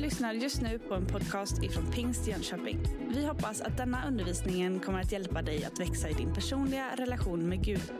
[0.00, 2.78] lyssnar just nu på en podcast ifrån Pingst Jönköping.
[3.08, 7.48] Vi hoppas att denna undervisning kommer att hjälpa dig att växa i din personliga relation
[7.48, 7.92] med Gud.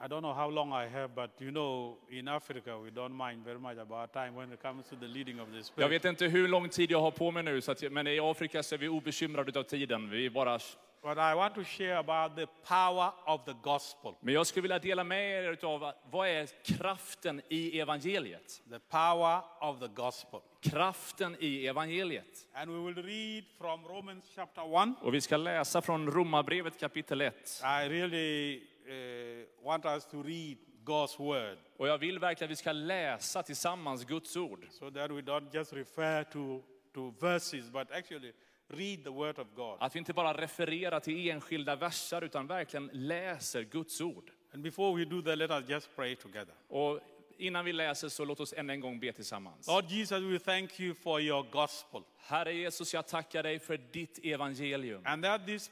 [0.00, 3.44] I don't know how long I have, but you know, in Africa, we don't mind
[3.44, 6.26] very much about time when it comes to the leading of the Jag vet inte
[6.26, 8.88] hur lång tid jag har på mig nu, att, men i Afrika så är vi
[8.88, 10.10] obekymrade av tiden.
[10.10, 10.58] Vi bara...
[11.02, 14.14] But I want to share about the power of the gospel.
[14.20, 18.62] Men jag skulle vilja dela med er av vad är kraften i evangeliet?
[18.70, 20.40] The power of the gospel.
[20.60, 22.46] Kraften i evangeliet.
[22.54, 24.94] And we will read from Romans chapter 1.
[25.02, 27.62] Och vi ska läsa från Romarbrevet kapitel 1.
[27.62, 32.56] I really uh, want us to read God's word Och jag vill verkligen att vi
[32.56, 34.66] ska läsa tillsammans Guds ord.
[34.70, 36.62] so that we don't just refer to,
[36.94, 38.32] to verses, but actually
[38.68, 39.76] read the word of God.
[39.80, 44.30] Att vi inte bara refererar till enskilda verser utan verkligen läser Guds ord.
[44.52, 46.54] And before we do that, let us just pray together.
[46.68, 47.00] Och
[47.38, 49.66] innan vi läser så låt oss än en gång be tillsammans.
[49.68, 52.02] Lord Jesus, we thank you for your gospel.
[52.28, 55.02] Herre Jesus, jag tackar dig för ditt evangelium.
[55.06, 55.70] And that this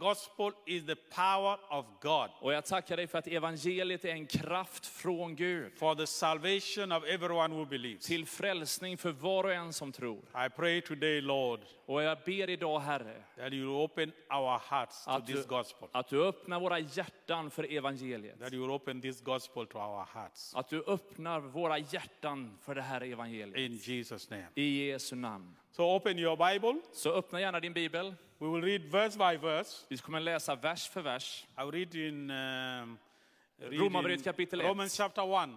[0.00, 4.26] gospel is the power of God Och jag tackar dig för att evangeliet är en
[4.26, 8.06] kraft från Gud for the salvation of everyone who believes.
[8.06, 10.18] till frälsning för var och en som tror.
[10.18, 15.10] I pray today, Lord, Och jag ber idag, Herre, that you open our hearts to
[15.10, 15.88] att this du, gospel.
[15.92, 18.40] att du öppnar våra hjärtan för evangeliet.
[18.40, 20.54] That you open this gospel to our hearts.
[20.54, 23.56] Att du öppnar våra hjärtan för det här evangeliet.
[23.56, 24.46] In Jesus' name.
[24.54, 25.56] I Jesu namn.
[25.72, 26.80] So open your Bible.
[26.92, 28.14] Så öppna gärna din bibel.
[28.38, 29.86] We will read verse by verse.
[29.88, 31.46] Vi kommer läsa vers för vers.
[31.58, 32.98] I will read in, um,
[33.58, 34.66] Romarbrevet kapitel ett.
[34.66, 35.50] Romans chapter 1.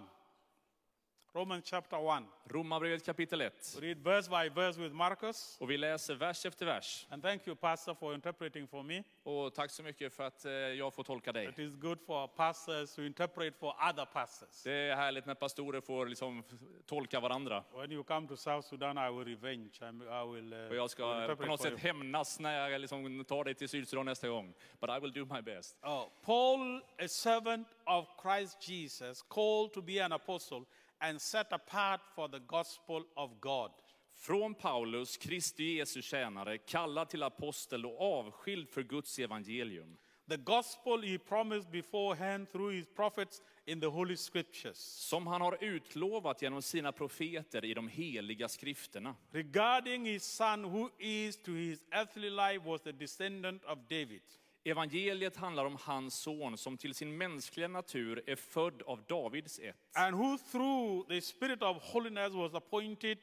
[1.36, 2.24] Romans chapter 1.
[2.48, 3.78] Romarbrevet kapitel 1.
[3.80, 5.56] Read verse by verse with Marcus.
[5.60, 7.06] Och vi läser vers efter vers.
[7.10, 9.02] And thank you, Pastor, for interpreting for me.
[9.22, 11.48] Och tack så mycket för att eh, jag får tolka dig.
[11.48, 14.62] It is good for pastors to interpret for other pastors.
[14.62, 16.44] Det är härligt när pastorer får liksom
[16.86, 17.64] tolka varandra.
[17.74, 19.70] When you come to South Sudan, I will revenge.
[19.82, 23.54] I will, uh, Och jag ska på något sätt hämnas när jag liksom tar dig
[23.54, 24.54] till Sydsudan nästa gång.
[24.80, 25.76] But I will do my best.
[25.82, 30.64] Oh, Paul, a servant of Christ Jesus, called to be an apostle
[31.00, 33.70] and set apart for the gospel of God.
[34.18, 39.96] Från Paulus, Kristi Jesu tjänare, kallad till apostel och avskild för Guds evangelium.
[40.28, 45.64] The gospel he promised beforehand through his prophets in the Holy Scriptures Som han har
[45.64, 49.14] utlovat genom sina profeter i de heliga skrifterna.
[49.30, 54.22] regarding his son, who is to his earthly life was the descendant of David.
[54.70, 59.76] Evangeliet handlar om hans son som till sin mänskliga natur är född av Davids ett.
[59.94, 63.18] and who through the Spirit of holiness was appointed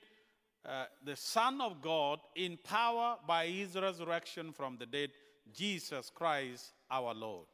[0.65, 5.09] uh, the Son of God in power by his resurrection from the dead,
[5.53, 7.47] Jesus Christ our Lord.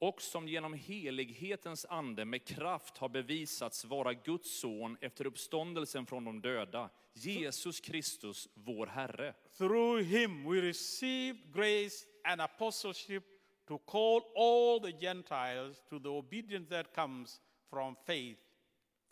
[0.00, 6.24] och som genom helighetens ande med kraft har bevisats vara Guds son efter uppståndelsen från
[6.24, 9.34] de döda, Jesus Kristus, vår Herre.
[9.58, 13.24] Through him we received grace and apostleship
[13.66, 17.40] to call all the Gentiles to the obedience that comes
[17.70, 18.38] from faith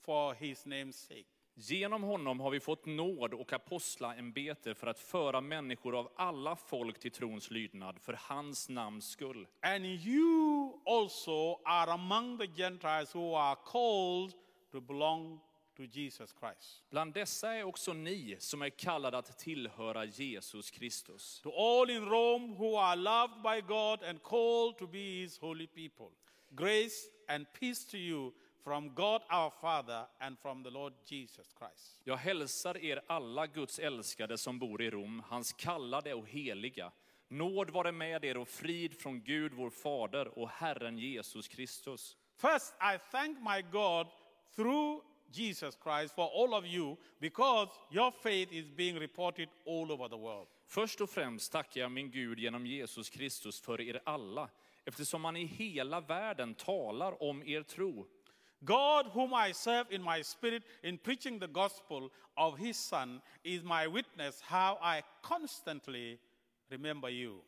[0.01, 1.27] for his name's sake.
[1.59, 6.99] Genom honom har vi fått nåd och apostlaämbete för att föra människor av alla folk
[6.99, 9.47] till trons lydnad för hans namns skull.
[9.61, 14.33] And you also are among the Gentiles who are called
[14.73, 15.41] to belong
[15.77, 16.83] to Jesus Christ.
[16.91, 21.41] Bland dessa är också ni som är kallade att tillhöra Jesus Kristus.
[21.41, 25.67] To all in Rome who are loved by God and called to be his holy
[25.67, 26.11] people,
[26.51, 28.33] grace and peace to you
[28.65, 32.01] from God our Father and from the Lord Jesus Christ.
[32.05, 36.93] Jag hälsar er alla Guds älskade som bor i Rom, hans kallade och heliga.
[37.29, 42.17] Nåd vare med er och frid från Gud vår Fader och Herren Jesus Kristus.
[42.37, 44.07] First, I thank my God
[44.57, 50.09] through Jesus Christ for all of you because your faith is being reported all over
[50.09, 50.47] the world.
[50.67, 54.49] Först och främst tackar jag min Gud genom Jesus Kristus för er alla,
[54.85, 58.07] eftersom han i hela världen talar om er tro.
[58.61, 63.63] God, whom I serve in my spirit in preaching the gospel of his Son, is
[63.63, 66.19] my witness how I constantly
[66.71, 67.43] remember you.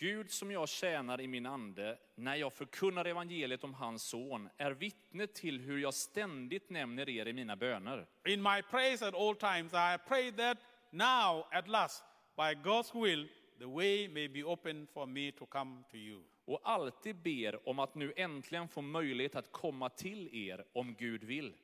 [0.00, 4.70] Gud som jag tjänar i min ande, när jag förkunnar evangeliet om hans son, är
[4.70, 8.06] vittne till hur jag ständigt nämner er i mina böner.
[8.24, 10.58] In my prayers at all times, I pray that
[10.90, 12.04] now, at last,
[12.36, 16.22] by God's will, the way may be open for me to come to you.
[16.44, 21.24] Och alltid ber om att nu äntligen få möjlighet att komma till er om Gud
[21.24, 21.54] vill.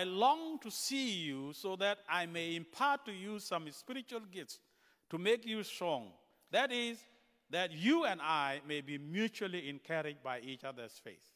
[0.00, 4.60] I long to see you so that I may impart to you some spiritual gifts
[5.08, 6.12] to make you strong.
[6.52, 6.98] That is,
[7.50, 11.30] that you and I may be mutually encouraged by each other's faith.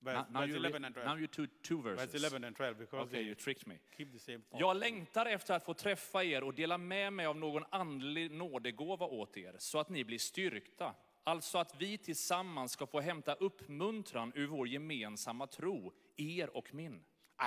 [0.00, 1.20] verse, Now, now, verse you 11 and now 12.
[1.20, 2.14] you two, two Verse verses.
[2.22, 3.78] 11 and 12, because Okay, you tricked me.
[3.96, 4.60] keep the same thought.
[4.60, 9.06] Jag längtar efter att få träffa er och dela med mig av någon andlig nådegåva
[9.06, 10.94] åt er, så att ni blir styrkta.
[11.24, 17.04] Alltså att vi tillsammans ska få hämta uppmuntran ur vår gemensamma tro, er och min.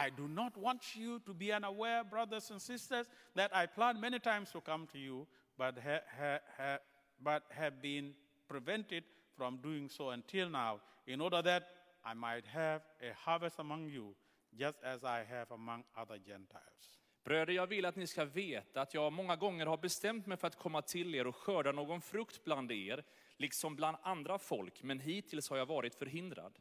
[0.07, 4.19] I do not want you to be unaware, brothers and sisters, that I planned many
[4.19, 5.25] times to come to you,
[5.57, 6.77] but, ha, ha, ha,
[7.17, 8.15] but have been
[8.47, 9.03] prevented
[9.38, 11.63] from doing so until now, in order that
[12.03, 14.15] I might have a harvest among you,
[14.51, 17.00] just as I have among other Gentiles.
[17.23, 20.47] Bröder, jag vill att ni ska veta att jag många gånger har bestämt mig för
[20.47, 23.03] att komma till er och skörda någon frukt bland er,
[23.38, 26.59] liksom bland andra folk, men hittills har jag varit förhindrad.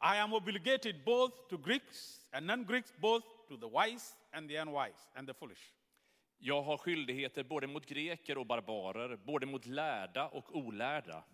[0.00, 4.58] I am obligated both to Greeks and non Greeks, both to the wise and the
[4.58, 5.72] unwise and the foolish.
[6.38, 11.24] Jag har skyldigheter både mot greker och barbarer, både mot lärda och olärda.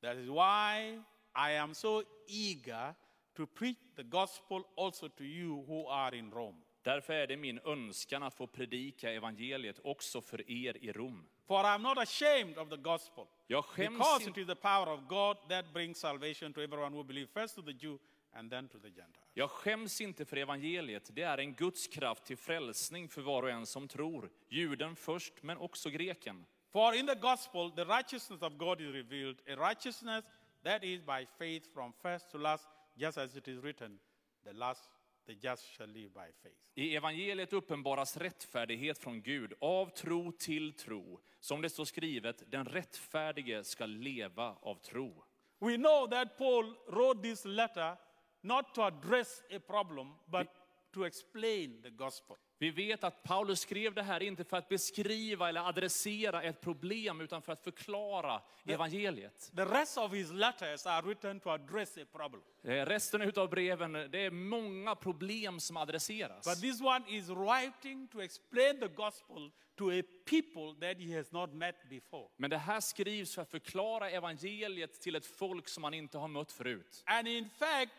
[0.00, 1.02] That is why
[1.34, 2.94] I am so eager
[3.36, 6.58] to preach the gospel also to you who are in Rome.
[6.82, 11.26] Därför är det min önskan att få predika evangeliet också för er i Rom.
[11.46, 14.88] For I am not ashamed of the gospel, Jag skäms, because it is the power
[14.88, 17.98] of God that brings salvation to everyone who believes, first to the Jew
[18.32, 19.24] and then to the Gentile.
[19.34, 21.10] jag skäms inte för evangeliet.
[21.12, 24.30] Det är en Guds kraft till frälsning för var och en som tror.
[24.48, 26.46] Juden först, men också greken.
[26.72, 30.24] For in the gospel, the righteousness of God is revealed, a righteousness
[30.64, 33.98] that is by faith from first to last, just as it is written,
[34.44, 34.90] the last,
[35.26, 36.56] the just shall live by faith.
[36.74, 41.20] I evangeliet uppenbaras rättfärdighet från Gud, av tro till tro.
[41.40, 45.24] Som det står skrivet, den rättfärdige ska leva av tro.
[45.58, 47.96] We know that Paul wrote this letter
[48.42, 50.46] not to address a problem, but
[50.92, 52.36] to explain the gospel.
[52.58, 57.20] Vi vet att Paulus skrev det här inte för att beskriva eller adressera ett problem,
[57.20, 59.50] utan för att förklara evangeliet.
[59.56, 62.42] The rest of his letters are written to address a problem.
[62.62, 66.46] Eh, Resten av breven, det är många problem som adresseras.
[66.46, 71.32] But this one is writing to explain the gospel to a people that he has
[71.32, 72.28] not met before.
[72.36, 76.28] Men det här skrivs för att förklara evangeliet till ett folk som man inte har
[76.28, 77.02] mött förut.
[77.06, 77.92] And in fact,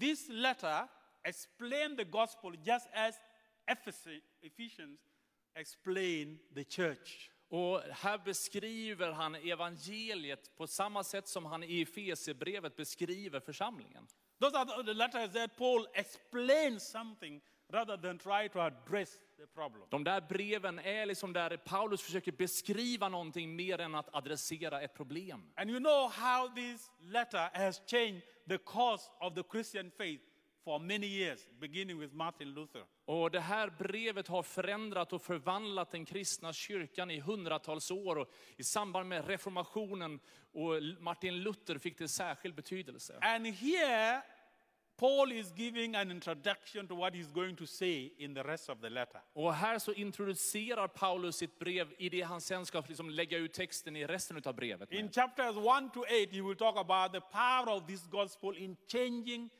[0.00, 0.88] this letter
[1.24, 3.14] explained the gospel just as
[3.66, 4.98] Ephes- Ephesians
[5.54, 7.30] explained the church.
[7.48, 14.06] Och här beskriver han evangeliet på samma sätt som han i Efesierbrevet beskriver församlingen.
[14.38, 19.82] Those are the letters that Paul explains something rather than try to address the problem.
[19.90, 24.94] De där breven är liksom där Paulus försöker beskriva någonting mer än att adressera ett
[24.94, 25.52] problem.
[25.54, 30.22] And you know how this letter has changed the course of the Christian faith
[30.64, 32.84] for many years, beginning with Martin Luther.
[33.04, 38.18] Och det här brevet har förändrat och förvandlat den kristna kyrkan i hundratals år.
[38.18, 40.20] Och I samband med reformationen
[40.52, 43.18] och Martin Luther fick det särskild betydelse.
[43.20, 44.22] And here,
[44.96, 48.80] Paul is giving an introduction to what he's going to say in the rest of
[48.80, 49.20] the letter.
[49.32, 53.52] Och här så introducerar Paulus sitt brev i det han sen ska liksom lägga ut
[53.52, 54.92] texten i resten av brevet.
[54.92, 55.14] In Med.
[55.14, 59.50] chapters 1 to 8, he will talk about the power of this gospel in changing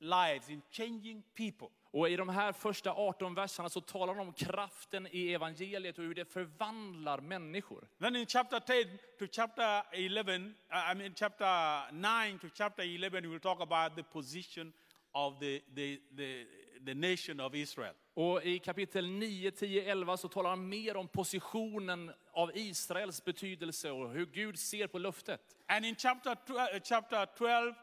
[0.00, 1.68] lives, in changing people.
[1.92, 6.04] Och i de här första 18 verserna så talar han om kraften i evangeliet och
[6.04, 7.88] hur det förvandlar människor.
[7.98, 8.84] Then in chapter 10
[9.18, 13.96] to chapter 11, uh, I mean chapter 9 to chapter 11, he will talk about
[13.96, 14.72] the position
[15.12, 16.46] of the, the, the,
[16.84, 17.94] the nation of Israel.
[18.14, 23.90] Och i kapitel 9, 10, 11 så talar han mer om positionen av Israels betydelse
[23.90, 25.40] och hur Gud ser på löftet.
[25.66, 27.74] And in chapter, uh, chapter 12, uh,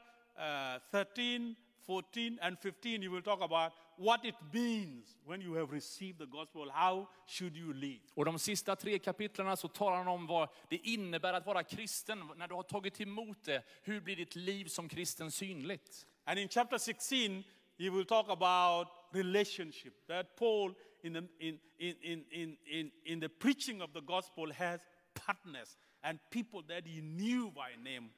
[0.92, 1.56] 13,
[1.86, 6.26] 14, and 15, he will talk about what it means when you have received the
[6.26, 6.70] gospel.
[6.74, 8.00] How should you live?
[8.16, 12.24] Och de sista tre kapitlerna så talar han om vad det innebär att vara kristen.
[12.36, 16.08] När du har tagit emot det, hur blir ditt liv som kristen synligt?
[16.26, 17.44] And in chapter 16,
[17.78, 20.08] he will talk about relationship.
[20.08, 24.52] That Paul, in the, in, in, in, in, in, in the preaching of the gospel,
[24.54, 24.80] has
[25.14, 28.10] partners and people that he knew by name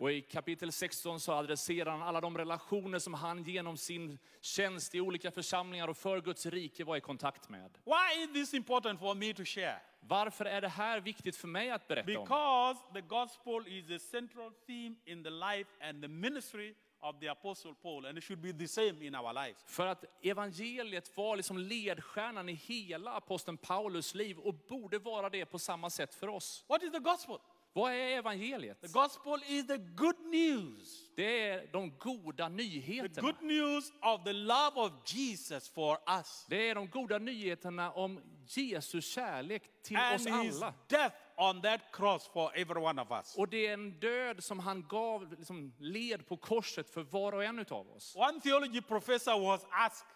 [0.00, 4.94] Och i kapitel 16 så adresserar han alla de relationer som han genom sin tjänst
[4.94, 7.78] i olika församlingar och för Guds rike var i kontakt med.
[7.84, 9.80] Why is this important for me to share?
[10.00, 12.24] Varför är det här viktigt för mig att berätta om?
[12.24, 17.28] Because the gospel is the central theme in the life and the ministry of the
[17.28, 19.64] apostle Paul, and it should be the same in our lives.
[19.66, 25.46] För att evangeliet var liksom ledstjärnan i hela aposteln Paulus liv och borde vara det
[25.46, 26.64] på samma sätt för oss.
[26.68, 27.38] What is the gospel?
[27.72, 28.80] Vad är evangeliet?
[28.80, 31.10] The gospel is the good news.
[31.16, 33.22] Det är de goda The nyheterna.
[33.32, 38.20] good news of the love of Jesus for us Det är de goda nyheterna om
[38.46, 40.74] Jesus kärlek till and oss his alla.
[40.88, 43.34] death on that cross for every one of us.
[43.36, 47.44] Och det är en död som han gav, liksom, led på korset för var och
[47.44, 48.16] en utav oss.
[48.16, 50.06] One theology professor was asked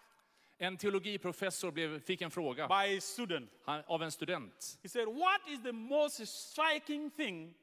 [0.59, 3.49] En teologiprofessor blev, fick en fråga by a student.
[3.65, 4.77] han, av en student.
[4.83, 7.53] He said, What is the most striking thing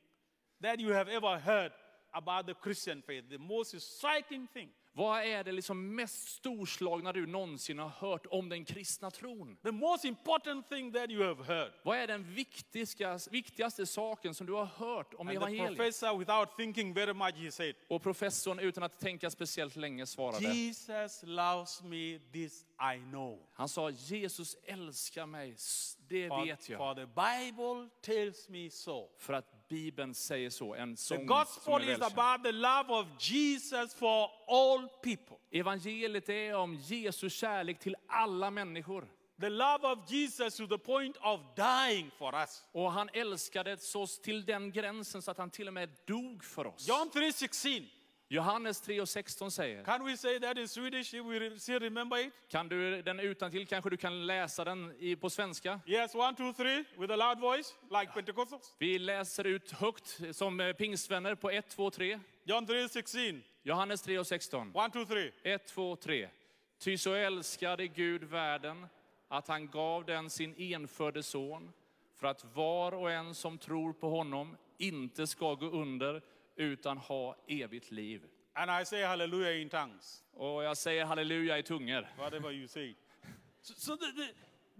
[0.62, 1.72] that you have ever heard
[2.12, 3.30] about the Christian faith?
[3.30, 4.70] The most striking thing.
[4.92, 9.56] Vad är det liksom mest storslagna du någonsin har hört om den kristna tron?
[9.62, 11.72] The most important thing that you have heard.
[11.82, 15.76] Vad är den viktigaste, viktigaste saken som du har hört om And the evangeliet?
[15.76, 20.54] professor, without thinking very much, he said, Och professorn utan att tänka speciellt länge svarade.
[20.54, 23.38] Jesus loves me, this I know.
[23.52, 25.56] Han sa Jesus älskar mig,
[26.08, 26.78] det For, vet jag.
[26.78, 29.08] for the Bible tells me so.
[29.18, 32.02] För att Bibeln säger så, en The sång som gospel is välkänd.
[32.18, 35.36] about the love of Jesus for all people.
[35.50, 39.08] Evangeliet är om Jesu kärlek till alla människor.
[39.40, 42.64] The love of Jesus to the point of dying for us.
[42.72, 46.66] Och han älskade oss till den gränsen så att han till och med dog för
[46.66, 46.88] oss.
[46.88, 47.86] John 3:16.
[48.32, 52.26] Johannes 3 och 16 säger, Can we say that in Swedish if we still remember
[52.26, 52.32] it?
[52.48, 55.80] kan du den utan till kanske du kan läsa den i, på svenska?
[55.86, 58.74] Yes, one, two, three, with a loud voice, like Pentecostals.
[58.78, 62.20] Vi läser ut högt som eh, pingstvänner på 1, 2, 3.
[62.44, 63.42] John 3:16.
[63.62, 64.70] Johannes 3 och 16.
[64.74, 65.32] One, two, three.
[65.42, 66.28] 1, 2, 3.
[66.78, 68.86] Ty så älskade Gud världen
[69.28, 71.72] att han gav den sin enfödde son
[72.14, 76.22] för att var och en som tror på honom inte ska gå under
[76.60, 78.22] utan ha evigt liv.
[78.54, 82.06] And I say hallelujah in tongues, Och jag säger halleluja i tungor.
[82.18, 82.94] whatever you say.
[83.62, 84.28] So, so the, the,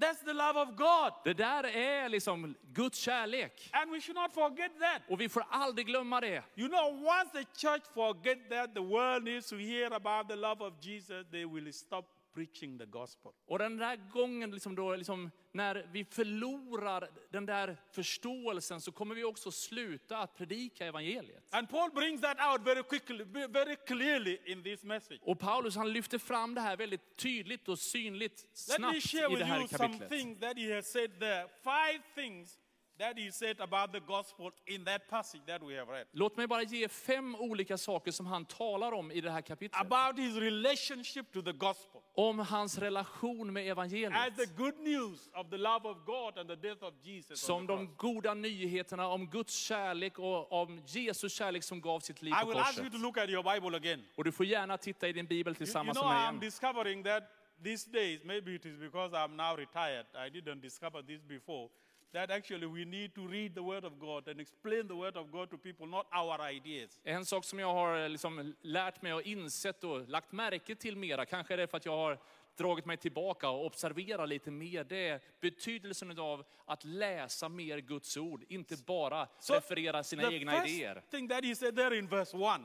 [0.06, 1.12] that's the love of God.
[1.24, 3.70] Det där är liksom Guds kärlek.
[3.72, 5.02] And we should not forget that.
[5.08, 6.42] Och vi får aldrig glömma det.
[6.54, 10.64] You know, once the church forget that, the world needs to hear about the love
[10.64, 13.32] of Jesus, they will stop preaching the gospel.
[13.46, 19.14] Och den där gången, liksom då, liksom, när vi förlorar den där förståelsen så kommer
[19.14, 21.54] vi också sluta att predika evangeliet.
[21.54, 25.18] And Paul brings that out very quickly, very clearly in this message.
[25.22, 29.24] Och Paulus han lyfter fram det här väldigt tydligt och synligt Let me snabbt share
[29.26, 30.10] i with det här you some kapitlet.
[30.10, 31.48] things that he has said there.
[31.62, 32.58] Five things
[33.00, 36.06] that he said about the gospel in that passage that we have read.
[36.12, 39.80] Låt mig bara ge fem olika saker som han talar om i det här kapitlet.
[39.80, 42.00] About his relationship to the gospel.
[42.14, 44.36] Om hans relation med As evangeliet.
[44.36, 47.40] the good news of the love of God and the death of Jesus.
[47.40, 52.34] Som de goda nyheterna om Guds kärlek och om Jesu kärlek som gav sitt liv
[52.34, 52.92] I på will ask you korset.
[52.92, 54.04] to look at your Bible again.
[54.16, 56.40] Och du får gärna titta i din bibel You, you tillsammans know, med mig I'm
[56.40, 57.22] discovering that
[57.62, 61.68] these days, maybe it is because I'm now retired, I didn't discover this before,
[62.12, 65.30] that actually we need to read the Word of God and explain the Word of
[65.30, 67.00] God to people, not our ideas.
[67.04, 71.26] En sak som jag har liksom lärt mig och insett och lagt märke till mera,
[71.26, 72.18] kanske är det för att jag har
[72.56, 78.16] dragit mig tillbaka och observerat lite mer, det är betydelsen av att läsa mer Guds
[78.16, 81.02] ord, inte bara referera sina the egna first idéer.
[81.10, 82.60] thing that he said there in verse 1,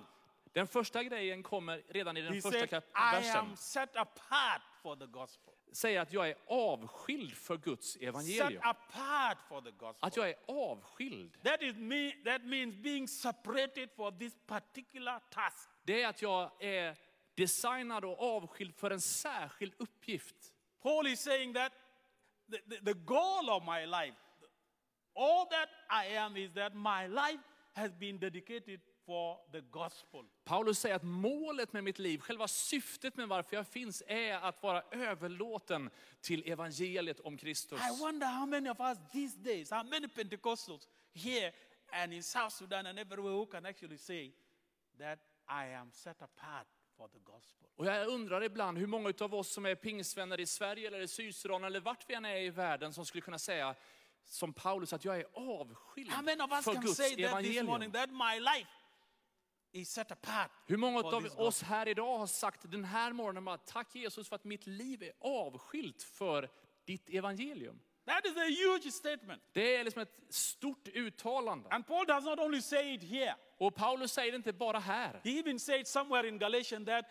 [0.53, 2.83] Den första grejen kommer redan i den he första said, kap-
[3.13, 3.37] I versen.
[3.39, 4.61] am set apart.
[5.71, 8.61] Säger att jag är avskild för Guds evangelium.
[9.99, 11.43] Att jag är avskild.
[11.43, 15.69] That, is me, that means being separated for this particular task.
[15.83, 16.97] Det är att jag är
[17.35, 20.35] designad och avskild för en särskild uppgift.
[20.81, 21.71] Paul is saying that
[22.51, 24.17] the, the, the goal of my life,
[25.15, 30.25] all that I am, is that my life has been dedicated for the gospel.
[30.43, 34.63] Paulus säger att målet med mitt liv, själva syftet med varför jag finns, är att
[34.63, 35.89] vara överlåten
[36.21, 37.79] till evangeliet om Kristus.
[37.79, 41.51] I wonder how many of us these days, how many Pentecostals here
[41.91, 44.31] and in South Sudan and everywhere who can actually say
[44.99, 45.19] that
[45.49, 47.69] I am set apart for the gospel.
[47.75, 51.07] Och jag undrar ibland hur många av oss som är pingsvänner i Sverige eller i
[51.07, 53.75] Sydsudan eller vart vi än är i världen som skulle kunna säga
[54.25, 57.17] som Paulus att jag är avskild How many of us för can Guds say that
[57.17, 57.67] this evangelium.
[60.65, 64.35] Hur många av oss här idag har sagt den här morgonen bara tack Jesus för
[64.35, 66.49] att mitt liv är avskilt för
[66.85, 67.79] ditt evangelium.
[68.05, 69.41] That is a huge statement.
[69.53, 71.69] Det är liksom ett stort uttalande.
[71.69, 75.21] And Paul does not only say it here, Och Paulus säger det inte bara här.
[75.23, 77.05] he even said somewhere in Galatians that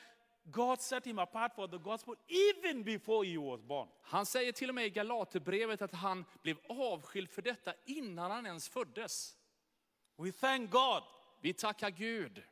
[0.45, 3.89] God set him apart for the gospel even before he was born.
[4.03, 8.47] Han säger till och med i Galaterbrevet att han blev avskild för detta innan han
[8.47, 9.37] ens föddes.
[10.17, 11.03] We thank God
[11.45, 12.43] Vi tackar Gud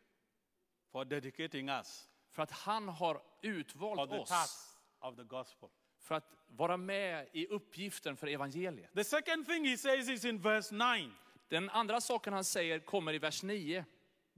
[0.92, 5.68] for dedicating us för att han har utvalt the oss of the gospel.
[5.98, 8.94] för att vara med i uppgiften för evangeliet.
[8.94, 11.10] The second thing he says is in verse 9
[11.48, 13.84] Den andra saken han säger kommer i vers 9.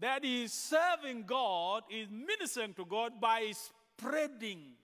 [0.00, 4.76] that he is serving God, is ministering to God by spreading.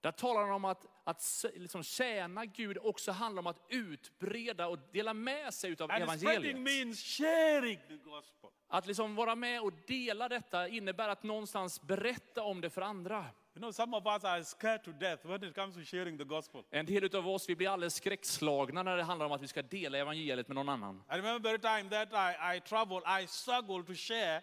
[0.00, 4.78] Där talar han om att, att liksom tjäna Gud också handlar om att utbreda och
[4.92, 6.58] dela med sig spreading evangeliet.
[6.58, 8.50] means sharing the gospel.
[8.68, 13.26] Att liksom vara med och dela detta innebär att någonstans berätta om det för andra.
[13.54, 16.24] You know, some of us are scared to death when it comes to sharing the
[16.24, 16.62] gospel.
[16.70, 19.62] En del av oss vi blir alldeles skräckslagna när det handlar om att vi ska
[19.62, 21.02] dela evangeliet med någon annan.
[21.10, 24.42] I remember the time that I, I traveled, I struggled to share,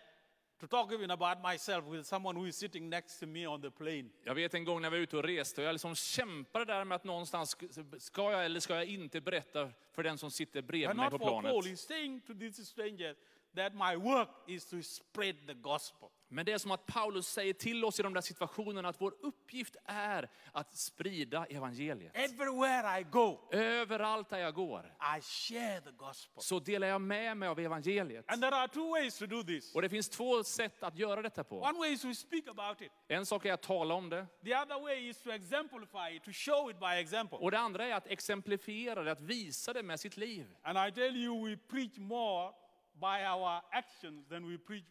[0.59, 3.71] to talk even about myself with someone who is sitting next to me on the
[3.71, 4.09] plane.
[4.23, 6.85] Jag vet en gång när vi var ute och reste och jag liksom kämpade där
[6.85, 7.57] med att någonstans,
[7.97, 11.17] ska jag eller ska jag inte berätta för den som sitter bredvid mig not på
[11.17, 11.65] for Paul, planet.
[11.65, 13.17] he's saying to these strangers
[13.55, 16.09] that my work is to spread the gospel.
[16.31, 19.13] Men det är som att Paulus säger till oss i de där situationerna att vår
[19.21, 22.11] uppgift är att sprida evangeliet.
[22.17, 26.43] Everywhere I go, Överallt där jag går I share the gospel.
[26.43, 28.31] så delar jag med mig av evangeliet.
[28.31, 29.75] And there are two ways to do this.
[29.75, 31.61] Och det finns två sätt att göra detta på.
[31.61, 32.91] One way is to speak about it.
[33.07, 36.31] En sak är att tala om det The other way is to exemplify it, to
[36.33, 37.37] show it by example.
[37.37, 40.55] och det andra är att exemplifiera det, att visa det med sitt liv.
[40.61, 42.51] And I tell you, we preach more
[42.93, 44.83] by our actions than we preach.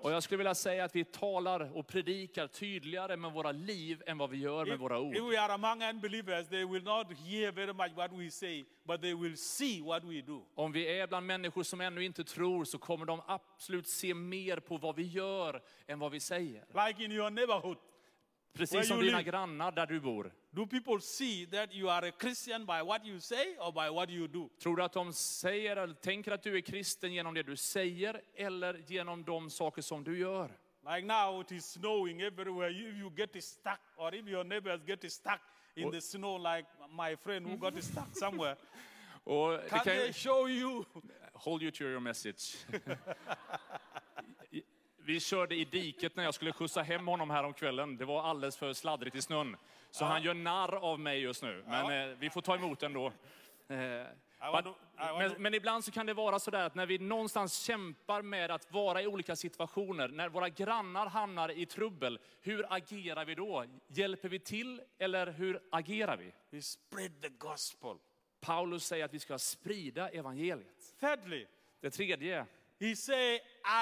[0.00, 4.18] Och jag skulle vilja säga att vi talar och predikar tydligare med våra liv än
[4.18, 5.16] vad vi gör med If, våra ord.
[5.16, 9.00] if we are among unbelievers, they will not hear very much what we say, but
[9.00, 10.42] they will see what we do.
[10.54, 14.56] Om vi är bland människor som ännu inte tror så kommer de absolut se mer
[14.56, 16.86] på vad vi gör än vad vi säger.
[16.86, 17.76] Like in your neighborhood,
[18.52, 19.30] Precis som dina live.
[19.30, 20.32] grannar där du bor.
[20.50, 24.10] do people see that you are a Christian by what you say or by what
[24.10, 24.48] you do?
[24.62, 28.20] Tror du att de säger eller tänker att du är kristen genom det du säger
[28.34, 30.50] eller genom de saker som du gör?
[30.84, 32.70] Like now, it is snowing everywhere.
[32.70, 35.40] If you get stuck, or if your neighbors get stuck
[35.76, 38.56] in the snow, like my friend who got stuck somewhere,
[39.24, 40.84] Och can they show you?
[41.34, 42.56] hold you to your message.
[45.04, 47.96] Vi körde i diket när jag skulle skjutsa hem honom här om kvällen.
[47.96, 49.56] Det var alldeles för sladdrigt i snön.
[49.90, 51.64] Så han gör narr av mig just nu.
[51.66, 53.06] Men eh, vi får ta emot ändå.
[53.68, 54.66] Eh, to- want
[55.18, 58.72] men, men ibland så kan det vara sådär att när vi någonstans kämpar med att
[58.72, 63.64] vara i olika situationer, när våra grannar hamnar i trubbel, hur agerar vi då?
[63.88, 66.32] Hjälper vi till eller hur agerar vi?
[66.50, 67.96] We spread the gospel.
[68.40, 70.94] Paulus säger att vi ska sprida evangeliet.
[71.00, 71.46] Thirdly,
[71.80, 72.46] Det tredje,
[72.82, 73.34] he say,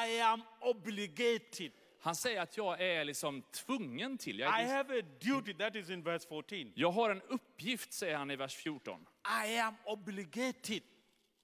[0.06, 1.72] I am obligated.
[2.00, 4.38] han säger att jag är liksom tvungen till.
[4.38, 5.54] Jag, I är, have a duty.
[5.54, 6.72] That is in verse 14.
[6.74, 9.06] jag har en uppgift, säger han i vers 14.
[9.46, 10.82] I am obligated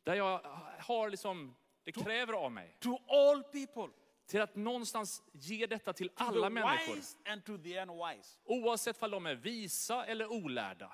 [0.04, 0.40] Där jag
[0.78, 2.76] har liksom, det kräver av mig.
[2.80, 3.88] to all people,
[4.26, 6.98] Till att någonstans ge detta till to alla the människor.
[7.24, 8.38] and to the unwise.
[8.44, 10.92] Oavsett om de är visa eller olärda.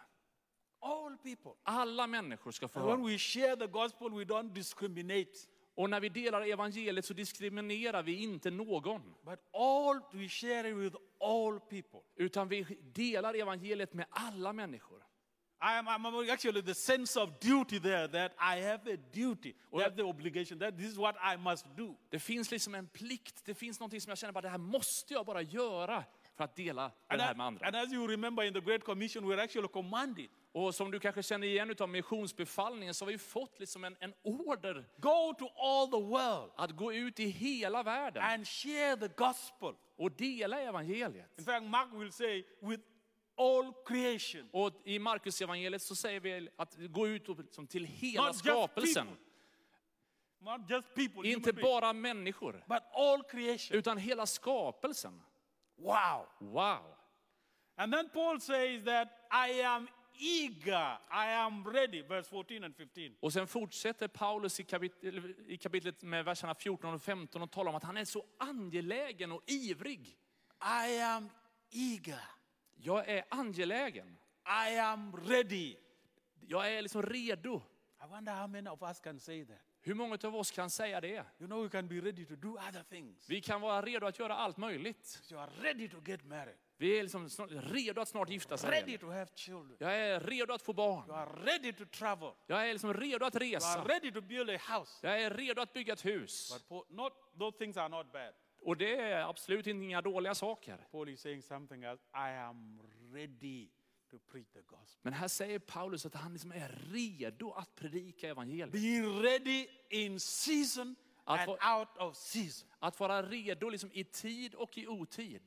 [0.80, 1.52] All people.
[1.62, 3.08] Alla människor ska få And when höra.
[3.12, 5.32] we share the gospel, we don't discriminate,
[5.74, 9.14] Och när vi delar evangeliet så diskriminerar vi inte någon.
[9.24, 12.00] but all we share it with all people.
[12.16, 15.02] Utan vi delar evangeliet med alla människor.
[15.64, 19.54] I am I'm actually the sense of duty there that I have a duty.
[19.70, 20.58] That's the obligation.
[20.58, 21.96] That this is what I must do.
[22.10, 25.14] Det finns liksom en plikt, det finns någonting som jag känner bara det här måste
[25.14, 26.04] jag bara göra
[26.36, 27.66] för att dela det här med andra.
[27.66, 31.22] and as you remember in the Great Commission, we're actually commanded Och som du kanske
[31.22, 35.86] känner igen av missionsbefallningen så har vi fått liksom en, en order go to all
[35.90, 39.74] the world att gå ut i hela världen and share the gospel.
[39.96, 41.38] och dela evangeliet.
[41.38, 42.82] In fact, Mark will say, with
[43.36, 44.48] all creation.
[44.52, 48.34] Och i Markus evangeliet så säger vi att gå ut och liksom till hela Not
[48.34, 49.06] just skapelsen.
[49.06, 49.22] people.
[50.52, 53.76] Not just people, Inte bara människor, but all creation.
[53.78, 55.22] utan hela skapelsen.
[55.76, 56.26] Wow.
[56.38, 56.94] Wow!
[57.76, 59.08] And then Paul says that
[59.48, 63.16] I am eager, I am ready, verse 14 and 15.
[63.20, 65.04] Och sen fortsätter Paulus i, kapit-
[65.46, 69.32] i kapitlet med verserna 14 och 15 och talar om att han är så angelägen
[69.32, 70.16] och ivrig.
[70.88, 71.28] I am
[71.70, 72.20] eager,
[72.76, 74.16] Jag är angelägen.
[74.72, 75.76] I am ready.
[76.40, 77.62] Jag är liksom redo.
[78.04, 79.56] I wonder how many of us can say that.
[79.84, 81.08] Hur många av oss kan säga det?
[81.38, 83.30] You know, we can be ready to do other things.
[83.30, 85.22] Vi kan vara redo att göra allt möjligt.
[85.30, 88.98] You are ready to get married, Vi är liksom redo att snart gifta ready sig.
[88.98, 91.10] to have children, Jag är redo att få you barn.
[91.10, 93.84] are ready to travel, Jag är liksom redo att you are resa.
[93.84, 95.06] ready to build a house.
[95.06, 96.52] Jag är redo att bygga ett hus.
[96.54, 98.34] But Paul, not, those things are not bad.
[98.62, 100.88] Och det är absolut inga dåliga saker.
[100.90, 102.04] Paul is saying something else.
[102.14, 102.80] I am
[103.12, 103.68] ready
[104.10, 104.98] to preach the gospel.
[105.02, 108.72] Men här säger Paulus att han liksom är redo att predika evangeliet.
[108.72, 112.68] Be ready in season Att and out of season.
[112.78, 115.42] Att vara redo liksom i tid och i otid.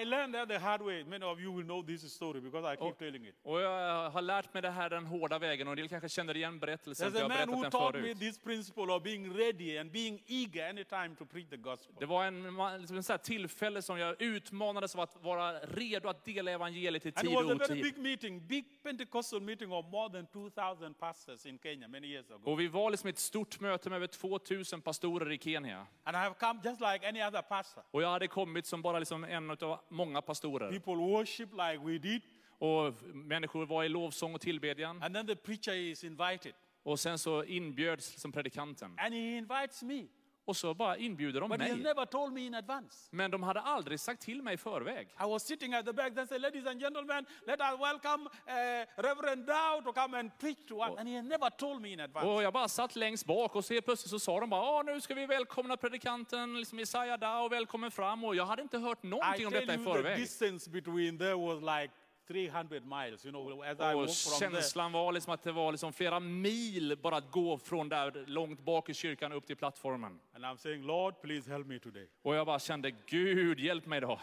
[0.00, 1.04] I learned that the hard way.
[1.04, 3.34] Many of you will know this story because I keep telling it.
[3.42, 6.58] Och jag har lärt mig det här den hårda vägen och del kanske känner igen
[6.58, 8.18] berättelsen, There's för jag a har man who berättat den taught me förut.
[8.18, 11.94] this principle of being ready and being eager anytime to preach the gospel.
[11.98, 16.08] Det var en, man- liksom en här tillfälle som jag utmanades av att vara redo
[16.08, 17.94] att dela evangeliet i And it tid was och a very otid.
[17.94, 22.50] big meeting, big Pentecostal meeting of more than 2,000 pastors in Kenya many years ago.
[22.50, 25.86] Och vi var liksom ett stort möte med över 2000 pastorer i Kenya.
[26.04, 27.82] And I have come just like any other pastor.
[27.90, 30.70] Och jag hade kommit som bara liksom en av många pastorer.
[30.70, 32.22] People worship like we did,
[32.60, 35.02] Och människor var i lovsång och tillbedjan.
[35.02, 36.52] and then the preacher is invited.
[36.82, 38.94] Och sen så inbjöds liksom predikanten.
[38.98, 40.06] And he invites me.
[40.48, 41.82] Och så bara inbjuder de But he mig.
[41.82, 43.08] never told me in advance.
[43.10, 45.08] Men de hade aldrig sagt till mig i förväg.
[45.08, 49.02] I was sitting at the back, then said, Ladies and gentlemen, let us welcome uh,
[49.02, 50.98] Reverend Dow to come and preach to us.
[50.98, 52.26] And he never told me in advance.
[52.28, 54.82] Och jag bara satt längst bak och så helt plötsligt så sa de bara, "Ja,
[54.86, 58.24] nu ska vi välkomna predikanten liksom Isaiah Dow, välkommen fram.
[58.24, 60.18] Och jag hade inte hört I någonting om tell detta i you, the förväg.
[60.18, 61.94] distance between there was like
[62.28, 65.92] 300 miles, you know, as I walked from känslan var liksom att det var liksom
[65.92, 70.20] flera mil bara att gå från där långt bak i kyrkan upp till plattformen.
[70.34, 72.08] And I'm saying, Lord, please help me today.
[72.22, 74.20] Och jag bara kände, Gud hjälp mig då.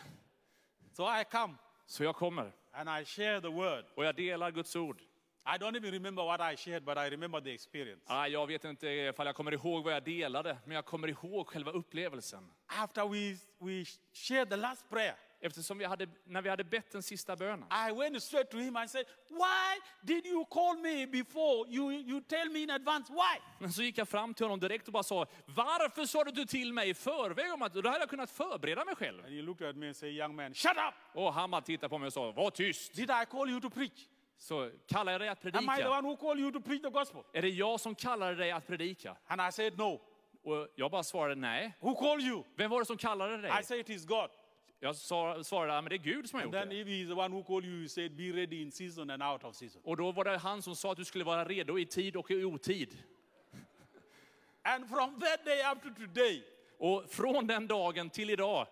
[0.91, 1.53] So I come
[1.85, 3.85] Så jag kommer and I share the word.
[3.95, 5.01] och jag delar Guds ord.
[5.47, 8.03] I don't even remember what I shared, but I remember the experience.
[8.07, 11.47] Ah, jag vet inte ifall jag kommer ihåg vad jag delade, men jag kommer ihåg
[11.47, 12.51] själva upplevelsen.
[12.67, 17.03] After we, we shared the last prayer, Eftersom vi hade, när vi hade bett den
[17.03, 17.67] sista bönen.
[17.89, 21.69] I went straight to him and said, Why did you call me before?
[21.69, 23.13] You, you tell me in advance.
[23.13, 23.41] Why?
[23.59, 26.73] Men så gick jag fram till honom direkt och bara sa, varför sa du till
[26.73, 29.25] mig i förväg om att, då hade jag kunnat förbereda mig själv.
[29.25, 30.93] And he looked at me and said, Young man, shut up!
[31.13, 32.93] Och han bara tittade på mig och sa, var tyst.
[32.93, 34.07] Did I call you to preach?
[34.37, 35.89] Så kallar jag dig att Am I the predika?
[35.89, 37.21] one who called you to preach the gospel?
[37.33, 39.15] Är det jag som kallade dig att predika?
[39.27, 40.01] And I said, No.
[40.43, 41.73] Och jag bara svarade nej.
[41.79, 42.43] Who called you?
[42.55, 43.63] Vem var det som kallade I dig?
[43.63, 44.29] said, It is God.
[44.85, 44.95] Jag
[45.45, 46.75] svarade, men det är Gud som har gjort then det.
[46.75, 49.23] if he is the one who called you, he said, Be ready in season and
[49.23, 49.81] out of season.
[49.85, 52.31] Och då var det han som sa att du skulle vara redo i tid och
[52.31, 52.97] i otid.
[54.63, 56.43] And from that day up to today,
[56.77, 58.67] Och från den dagen till idag,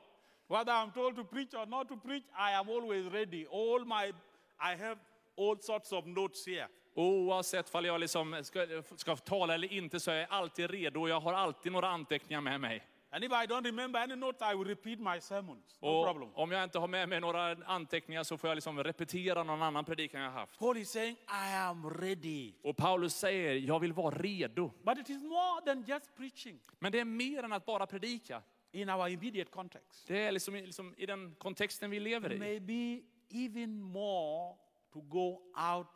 [0.47, 3.45] whether I'm told to preach or not to preach, I am always ready.
[3.45, 4.13] All my,
[4.59, 4.97] I have
[5.37, 6.67] all sorts of notes here.
[6.95, 11.19] oavsett om jag liksom ska, ska tala eller inte så är jag alltid redo jag
[11.19, 12.83] har alltid några anteckningar med mig.
[13.15, 15.77] And if I don't remember any notes, I will repeat my sermons.
[15.81, 16.29] No problem.
[16.33, 19.85] Om jag inte har med mig några anteckningar så får jag liksom repetera någon annan
[19.85, 20.59] predikan jag haft.
[20.59, 22.53] Paul is saying, I am ready.
[22.63, 24.71] Och Paulus säger, jag vill vara redo.
[24.83, 28.41] But it is more than just preaching Men det är mer än att bara predika.
[28.71, 30.07] in our immediate context.
[30.07, 32.39] Det är liksom, liksom i den kontexten vi lever i.
[32.39, 34.55] Maybe even more
[34.93, 35.87] to go out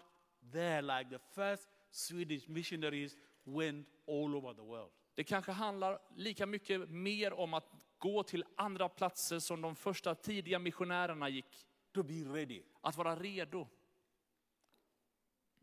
[0.51, 4.91] there like the first Swedish missionaries went all over the world.
[5.17, 10.15] Det kanske handlar lika mycket mer om att gå till andra platser som de första
[10.15, 11.65] tidiga missionärerna gick.
[11.93, 12.61] To be ready.
[12.81, 13.67] Att vara redo.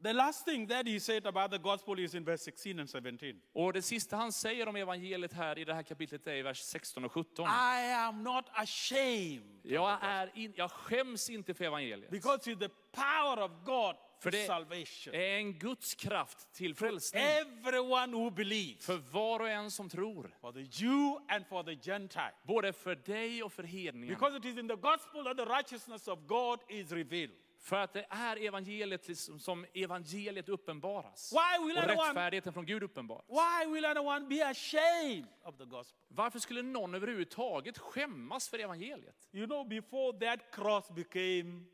[0.02, 3.40] The last thing that he said about the gospel is in verse 16 and 17.
[3.52, 6.58] Och det sista han säger om evangeliet här i det här kapitlet är i vers
[6.60, 7.46] 16 och 17.
[7.46, 12.10] I am not ashamed Jag, är in, jag skäms inte för evangeliet.
[12.10, 15.14] because it's the power of God För det salvation.
[15.14, 17.22] är en Guds kraft till frälsning.
[17.22, 20.30] Everyone who believes, För var och en som tror.
[20.40, 22.32] for the Jew and for the Gentile.
[22.42, 24.14] Både för dig och för hedningen.
[24.14, 27.36] Because it is in the gospel that the righteousness of God is revealed.
[27.58, 31.32] För att det är evangeliet liksom som evangeliet uppenbaras.
[31.32, 33.24] Why will Och anyone, rättfärdigheten från Gud uppenbaras.
[33.28, 35.98] why will anyone be ashamed of the gospel?
[36.08, 39.28] Varför skulle någon överhuvudtaget skämmas för evangeliet?
[39.32, 41.64] You know, before that cross became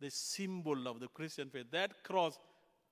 [0.00, 2.38] the symbol of the Christian faith, that cross,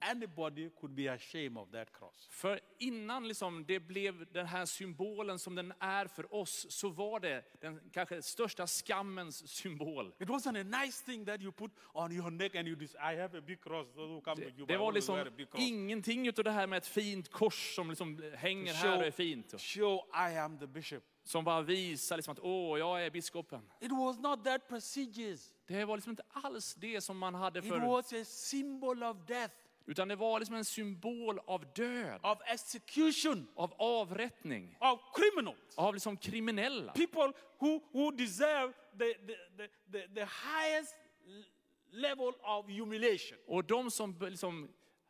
[0.01, 2.29] anybody could be ashamed of that cross.
[2.31, 7.21] För innan liksom det blev den här symbolen som den är för oss, så var
[7.21, 10.13] det den kanske största skammens symbol.
[10.19, 13.17] It wasn't a nice thing that you put on your neck and you just, I
[13.17, 13.87] have a big cross.
[13.95, 15.63] Who come to you, Det I var always wear liksom a big cross.
[15.69, 19.61] ingenting utav det här med ett fint kors som liksom hänger här och är fint.
[19.61, 21.05] show I am the bishop.
[21.29, 23.71] Som bara visar liksom att åh, jag är biskopen.
[23.81, 25.55] It was not that prestigious.
[25.67, 29.17] Det var liksom inte alls det som man hade It för, was a symbol of
[29.27, 29.55] death,
[29.87, 35.79] utan det var liksom en symbol av död, of execution, av avrättning, of criminals.
[35.79, 36.93] av liksom kriminella.
[36.93, 40.95] People who, who deserve the, the, the, the, highest
[41.91, 43.39] level of humiliation.
[43.47, 44.69] Och de som liksom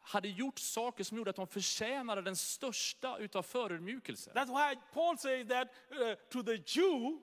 [0.09, 4.33] hade gjort saker som gjorde att de förtjänade den största utav förödmjukelser.
[4.33, 7.18] That's why Paul says that uh, to the Jew,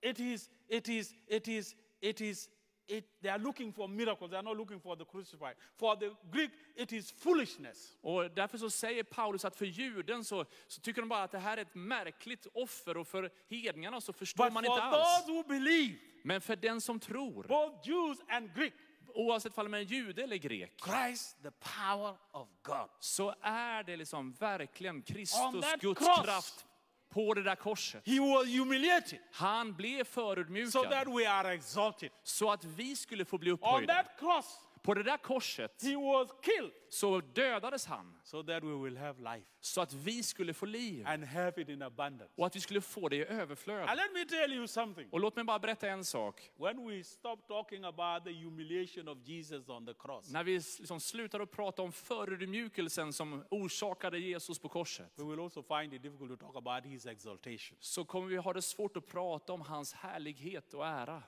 [0.00, 2.48] it is, it is, it is, it is
[2.88, 4.30] it, they are looking for miracles.
[4.30, 5.54] They are not looking for the crucified.
[5.76, 7.96] For the Greek, it is foolishness.
[8.00, 11.38] Och därför så säger Paulus att för juden så, så tycker de bara att det
[11.38, 15.28] här är ett märkligt offer och för hedningarna så förstår But man inte those alls.
[15.28, 18.72] who believe, Men för den som tror, both Jews and Greek,
[19.14, 22.88] oavsett om man är jude eller grek, Christ, the power of God.
[23.00, 26.24] så är det liksom verkligen On Kristus, that Guds cross.
[26.24, 26.66] kraft
[27.10, 28.06] på det där korset.
[28.06, 32.10] He was humiliated Han blev so that förödmjukad we are exalted.
[32.22, 33.94] så att vi skulle få bli On upphöjda.
[33.94, 38.84] that cross, På det där korset he was killed så dödades han so that we
[38.84, 42.34] will have life så att vi skulle få liv and have it in abundance.
[42.36, 43.88] och att vi skulle få det i överflöd.
[43.88, 45.08] And let me tell you something.
[45.12, 46.50] Och låt mig bara berätta en sak.
[46.56, 51.00] When we stop talking about the humiliation of Jesus on the cross, När vi liksom
[51.00, 56.02] slutar att prata om förödmjukelsen som orsakade Jesus på korset we will also find it
[56.02, 59.60] difficult to talk about his exaltation så kommer vi ha det svårt att prata om
[59.60, 61.22] hans härlighet och ära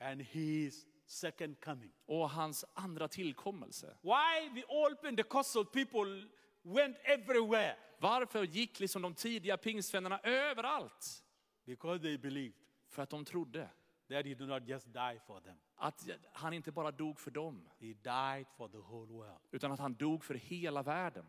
[0.00, 1.92] and his second coming.
[2.06, 3.96] och hans andra tillkommelse.
[4.02, 6.28] Why the old Pentecostal people
[6.62, 7.76] went everywhere?
[7.98, 11.24] Varför gick liksom de tidiga pingstvännerna överallt?
[11.66, 12.54] Because they believed
[12.88, 13.68] För att de trodde
[14.08, 17.68] that he did not just die for them, att han inte bara dog för dem,
[17.78, 19.40] he died for the whole world.
[19.50, 21.26] utan att han dog för hela världen.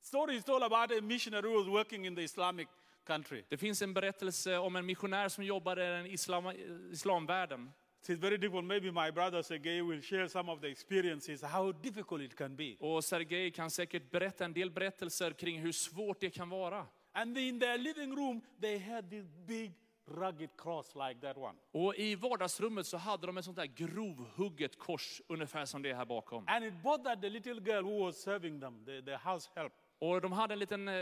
[0.00, 2.68] Story is told about a missionary who was working in the Islamic
[3.04, 3.44] country.
[3.48, 6.50] Det finns en berättelse om en missionär som jobbade i den islam,
[6.92, 7.72] islamvärlden.
[8.08, 8.64] It's very difficult.
[8.64, 12.76] Maybe my brother Sergei will share some of the experiences, how difficult it can be.
[12.80, 16.86] Och Sergej kan säkert berätta en del berättelser kring hur svårt det kan vara.
[17.12, 19.72] And in their living room, they had this big
[20.06, 21.54] rugged cross like that one.
[21.72, 25.94] Och i vardagsrummet så hade de ett sånt där grovhugget kors, ungefär som det är
[25.94, 26.44] här bakom.
[26.48, 29.72] And it bothered the little girl who was serving them, the, the house help.
[29.98, 30.94] Och de hade en liten eh,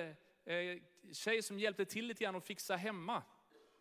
[0.45, 0.79] eh,
[1.13, 3.23] tjej som hjälpte till lite grann att fixa hemma.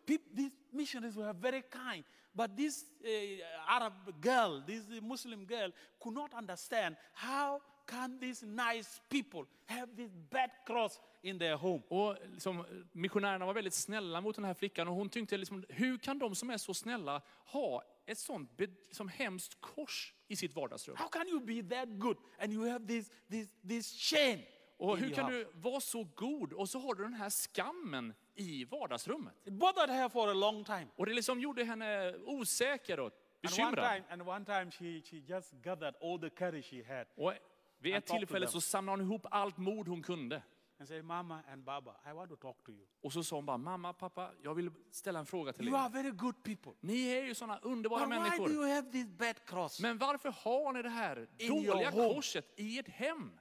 [0.06, 6.34] These missionaries were very kind, but this uh, Arab girl, this Muslim girl, could not
[6.34, 11.82] understand how can these nice people have this bad cross in their home.
[11.88, 15.98] Och liksom, missionärerna var väldigt snälla mot den här flickan och hon tyckte liksom, hur
[15.98, 20.96] kan de som är så snälla ha ett sånt liksom, hemskt kors i sitt vardagsrum?
[20.96, 24.42] How can you be that good and you have this, this, this shame?
[24.78, 28.64] Och hur kan du vara så god och så har du den här skammen i
[28.64, 29.34] vardagsrummet?
[29.44, 30.86] It bothered her for a long time.
[30.96, 33.12] Och det liksom gjorde henne osäker och
[33.42, 33.94] And one bekymrad.
[33.94, 37.32] time, and one time she, she just gathered all the courage she had Och
[37.78, 40.42] vid ett tillfälle så samlade hon ihop allt mod hon kunde.
[40.80, 42.86] and said, Mama and Baba, I want to talk to you.
[43.02, 45.86] Och så sa hon bara, mamma, pappa, jag vill ställa en fråga till You are
[45.86, 45.90] er.
[45.90, 46.72] very good people.
[46.80, 48.50] Ni är ju sådana underbara But why do människor.
[48.50, 49.80] you have this bad cross?
[49.80, 53.38] Men varför har ni det här In dåliga korset i ert hem?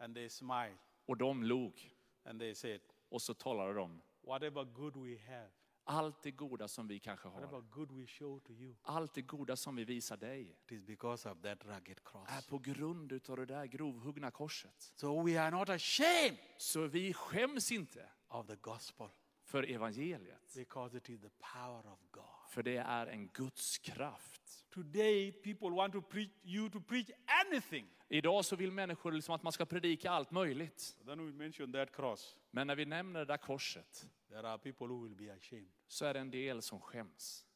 [0.00, 1.94] And they smiled Och de log.
[2.24, 4.02] and they said, Och så talade de.
[4.22, 5.50] Whatever good we have,
[5.84, 9.56] Allt det goda som vi kanske har, good we show to you, allt det goda
[9.56, 12.28] som vi visar dig, it is because of that rugged cross.
[12.28, 14.92] är på grund utav det där grovhuggna korset.
[14.96, 19.08] So we are not ashamed Så vi skäms inte of the gospel
[19.44, 20.54] för evangeliet.
[20.54, 22.24] because it is the power of God.
[22.50, 24.66] För det är en Guds kraft.
[24.70, 27.10] Today, people want to preach you to preach
[27.46, 27.86] anything.
[28.08, 30.96] Idag så vill människor liksom att man ska predika allt möjligt.
[31.06, 32.36] Then we mention that cross.
[32.50, 35.68] Men när vi nämner det där korset There are people who will be ashamed.
[35.86, 37.46] så är det en del som skäms.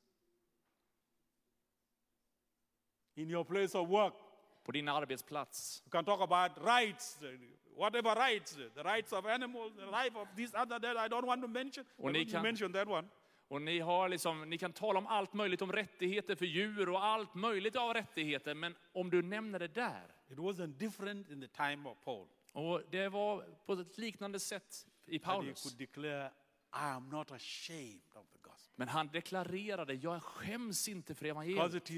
[3.15, 4.15] In your place of work,
[4.65, 5.83] På din arbetsplats.
[5.87, 7.19] you can talk about rights,
[7.77, 10.97] whatever rights, the rights of animals, the life of this, other, that.
[10.97, 11.85] I don't want to mention.
[11.97, 13.09] Och ni kan- mention that one.
[13.49, 17.05] Och ni, har liksom, ni kan tala om allt möjligt, om rättigheter för djur och
[17.05, 18.55] allt möjligt av rättigheter.
[18.55, 20.15] Men om du nämner det där.
[20.29, 22.29] It wasn't different in the time of Paul.
[22.53, 25.77] Och det var på ett liknande sätt i Paulus.
[28.77, 31.89] Men han deklarerade, jag skäms inte för evangeliet.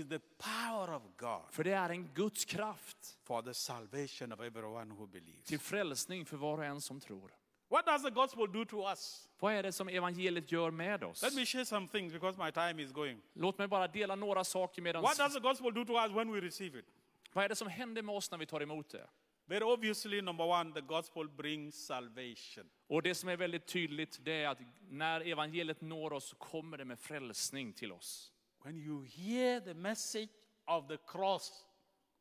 [1.50, 5.44] För det är en Guds kraft for the salvation of everyone who believes.
[5.44, 7.34] till frälsning för var och en som tror.
[7.68, 9.28] What does the gospel do to us?
[9.38, 11.22] Vad är det som evangeliet gör med oss?
[11.22, 13.20] Let me share some things because my time is going.
[13.32, 16.32] Låt mig bara dela några saker med What does the gospel do to us when
[16.32, 16.86] we receive it?
[17.32, 19.08] Vad är det som händer med oss när vi tar emot det?
[19.48, 22.70] Very obviously, number one, the gospel brings salvation.
[22.86, 26.78] Och det som är väldigt tydligt det är att när evangeliet når oss så kommer
[26.78, 28.32] det med frälsning till oss.
[28.62, 30.30] When you hear the message
[30.66, 31.66] of the cross,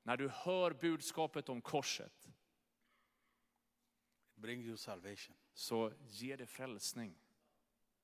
[0.04, 2.28] När du hör budskapet om korset
[4.36, 5.36] it brings you salvation.
[5.54, 7.16] så ger det frälsning.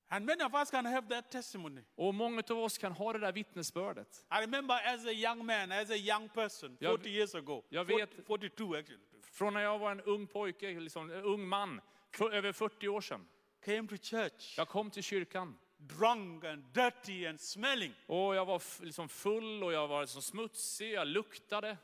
[0.08, 1.80] And many of us can have that testimony.
[1.94, 4.24] Och många av oss kan ha det där vittnesbördet.
[4.30, 7.86] I remember as a young man, as a young person, Jag- 40 years ago, jag
[7.86, 11.80] 40 vet- 42 actually, Från när jag var en ung pojke, liksom, en ung man,
[12.10, 13.26] för över 40 år sedan.
[13.64, 15.58] came to church Jag kom till kyrkan.
[15.78, 17.92] drunk and dirty and smelling.
[18.06, 21.76] Och jag var f- liksom full och jag var liksom smutsig, jag luktade.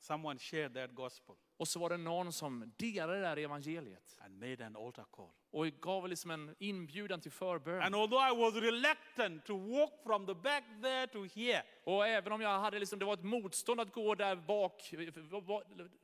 [0.00, 4.38] Someone shared that gospel Och så var det någon som delade det här evangeliet and
[4.40, 5.30] made an altar call.
[5.50, 7.82] och gav liksom en inbjudan till förbön.
[7.82, 12.32] And although I was reluctant to walk from the back there to here, Och även
[12.32, 14.94] om jag hade liksom, det var ett motstånd att gå där bak,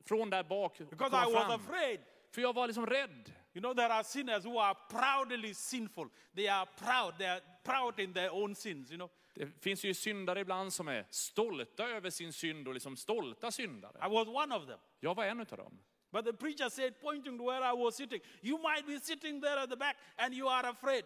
[0.05, 0.79] från där bak.
[0.81, 1.51] och because komma I was fram.
[1.61, 1.99] afraid.
[2.31, 3.31] För jag var liksom rädd.
[3.53, 6.09] You know, there are sinners who are proudly sinful.
[6.35, 7.17] They are proud.
[7.17, 9.09] They are proud in their own sins, you know.
[9.33, 14.07] Det finns ju syndare ibland som är stolta över sin synd och liksom stolta syndare.
[14.07, 14.79] I was one of them.
[14.99, 15.79] Jag var en av dem.
[16.11, 19.59] But the preacher said, pointing to where I was sitting, You might be sitting there
[19.63, 21.03] at the back and you are afraid.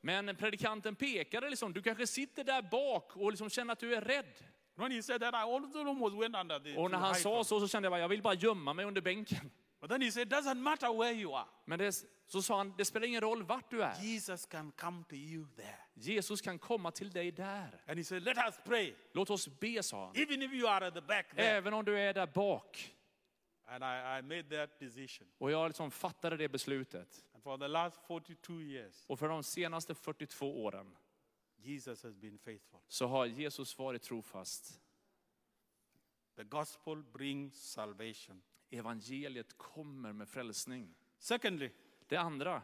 [0.00, 4.00] Men predikanten pekade liksom, du kanske sitter där bak och liksom känner att du är
[4.00, 4.34] rädd.
[4.74, 6.76] When he said that, I also almost went under the.
[6.76, 9.00] Och när han sa så så kände jag bara, jag vill bara gömma mig under
[9.00, 9.50] bänken.
[9.80, 12.84] But then he said, Doesn't matter where you are, Men det, så sa han, det
[12.84, 13.94] spelar ingen roll vart du är.
[14.02, 15.78] Jesus can come to you there.
[15.94, 17.80] Jesus kan komma till dig där.
[17.86, 20.16] And he said, Let us pray, Låt oss be, sa han.
[20.16, 21.48] even if you are at the back there.
[21.56, 22.94] Även om du är där bak.
[23.66, 25.28] And I, I made that decision.
[25.38, 27.24] Och jag liksom fattade det beslutet.
[27.34, 30.96] And for the last 42 years, Och för de senaste 42 åren
[31.56, 32.80] Jesus has been faithful.
[32.88, 34.80] så har Jesus varit trofast.
[36.36, 38.42] The gospel brings salvation.
[38.70, 40.94] Evangeliet kommer med frälsning.
[41.18, 41.70] Secondly,
[42.08, 42.62] Det andra,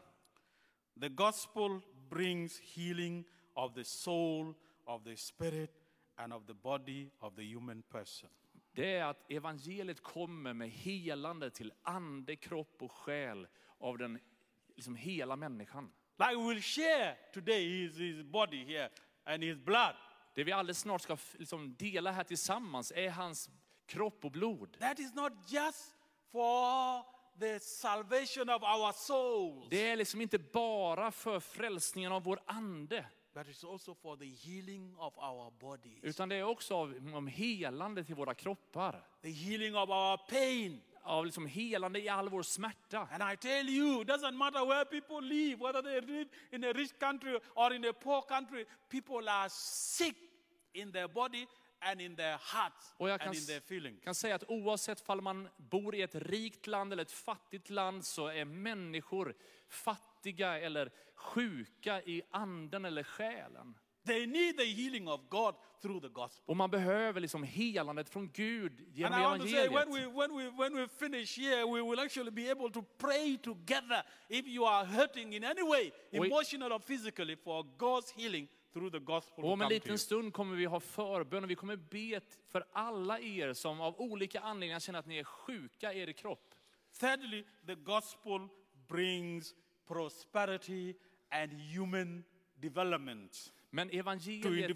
[1.01, 5.71] the gospel brings healing of the soul, of the spirit,
[6.17, 8.31] and of the body of the human person.
[8.73, 13.47] det är att evangeliet kommer med helande till ande, kropp och själ
[13.79, 14.19] av den
[14.77, 15.93] liksom hela människan.
[16.19, 18.91] Like we'll share today his, his body here
[19.25, 19.95] and his blood.
[20.35, 23.51] Det vi alldeles snart ska liksom dela här tillsammans är hans
[23.87, 24.77] kropp och blod.
[24.81, 25.94] That is not just
[26.35, 27.03] for
[27.41, 33.07] the salvation of our souls, Det är liksom inte bara för frälsningen av vår ande,
[33.35, 37.27] but it's also for the healing of our bodies, utan det är också av, om
[37.27, 39.05] helande till våra kroppar.
[39.23, 40.81] the healing of our pain.
[41.07, 43.09] Av liksom helande i all vår smärta.
[43.13, 46.73] And I tell you, it doesn't matter where people live, whether they live in a
[46.73, 50.17] rich country or in a poor country, people are sick
[50.73, 51.47] in their body
[51.85, 54.05] and in their hearts Och jag and kan, in their feelings.
[54.05, 58.05] kan säga att oavsett fall man bor i ett rikt land eller ett fattigt land
[58.05, 59.35] så är människor
[59.69, 63.75] fattiga eller sjuka i anden eller själen.
[64.07, 66.43] They need the healing of God through the gospel.
[66.47, 70.09] Och man behöver liksom helandet från Gud And genom I want to say, when evangeliet.
[70.09, 74.03] we, when, we, when we finish here, we will actually be able to pray together
[74.29, 78.99] if you are hurting in any way, emotional or physically, for God's healing through the
[78.99, 82.65] gospel Och om en liten stund kommer vi ha förbön och vi kommer be för
[82.73, 86.55] alla er som av olika anledningar känner att ni är sjuka i er kropp.
[87.01, 88.49] Thirdly, the gospel
[88.89, 89.55] brings
[89.87, 90.95] prosperity
[91.31, 94.71] and human development Men evangeliet,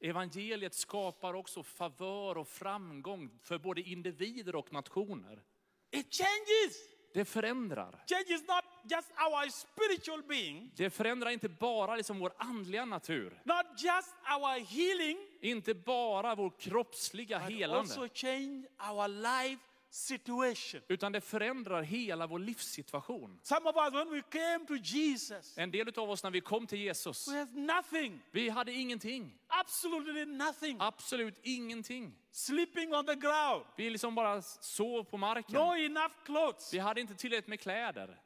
[0.00, 5.42] evangeliet skapar också favör och framgång för både individer och nationer.
[5.90, 6.76] It changes.
[7.14, 8.04] Det förändrar.
[8.06, 13.66] Changes not just our spiritual being, Det förändrar inte bara liksom vår andliga natur, not
[13.82, 20.80] just our healing, inte bara vår kroppsliga but helande, also change our life situation.
[20.88, 23.40] utan det förändrar hela vår livssituation.
[23.42, 26.66] Some of us, when we came to Jesus, En del av oss när vi kom
[26.66, 29.38] till Jesus, we had nothing, vi hade ingenting.
[29.48, 32.14] absolutely nothing, Absolut ingenting.
[32.30, 35.54] sleeping on the ground, Vi liksom bara sov på marken.
[35.54, 36.74] no enough clothes.
[36.74, 38.20] Vi hade inte tillräckligt med kläder.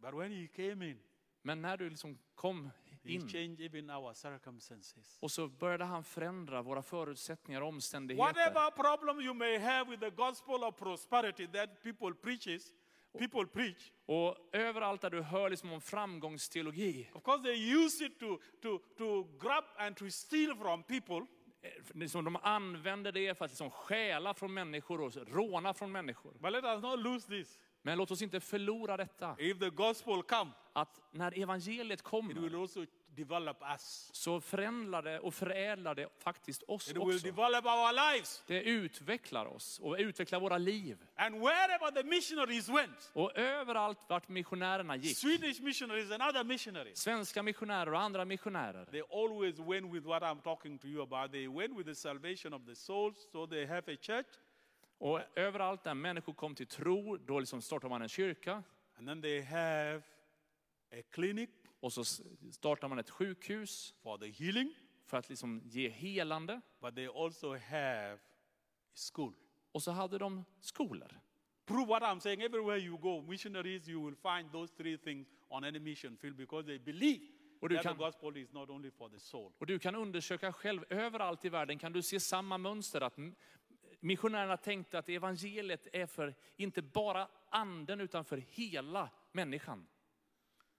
[0.00, 0.98] But when He came in,
[1.42, 2.70] Men när du liksom kom
[3.04, 5.18] He in changed even our circumstances.
[5.20, 8.24] och så började han förändra våra förutsättningar och omständigheter.
[8.34, 12.72] Whatever problem you may have with the gospel of prosperity that people preaches,
[13.18, 18.18] people preach, Och överallt där du hör liksom om framgångsteologi, of course they use it
[18.20, 21.26] to, to, to grab and to steal from people.
[21.62, 26.32] eh, liksom de använder det för att liksom stjäla från människor och råna från människor.
[26.40, 27.58] But let us not lose this.
[27.86, 29.36] Men låt oss inte förlora detta.
[29.38, 34.10] If the gospel come, Att när evangeliet it will kommer also develop us.
[34.12, 37.26] så förändrar det och förädlar det faktiskt oss It will också.
[37.26, 38.42] develop our lives.
[38.46, 40.98] Det utvecklar oss och utvecklar våra liv.
[41.16, 46.98] And wherever the missionaries went, Och överallt vart missionärerna gick, Swedish missionaries and other missionaries,
[46.98, 51.32] svenska missionärer och andra missionärer, they always went with what I'm talking to you about.
[51.32, 54.26] They went with the salvation of the souls, so they have a church,
[54.98, 58.62] Och överallt där människor kom till tro, då liksom startar man en kyrka.
[58.98, 60.02] and then they have
[60.92, 62.04] a clinic Och så
[62.52, 66.60] startar man ett sjukhus for the healing, för att liksom ge helande.
[66.80, 68.18] but they also have
[69.12, 69.32] school.
[69.72, 71.20] Och så hade de skolor.
[71.66, 72.42] Prove what I'm saying.
[72.42, 76.66] Everywhere you go, missionaries, you will find those three things on any mission field because
[76.66, 77.26] they believe
[77.60, 78.12] Och du kan-.
[79.58, 83.00] Och du kan undersöka själv, överallt i världen kan du se samma mönster.
[83.00, 83.16] Att
[84.00, 89.86] missionärerna tänkte att evangeliet är för inte bara anden utan för hela människan.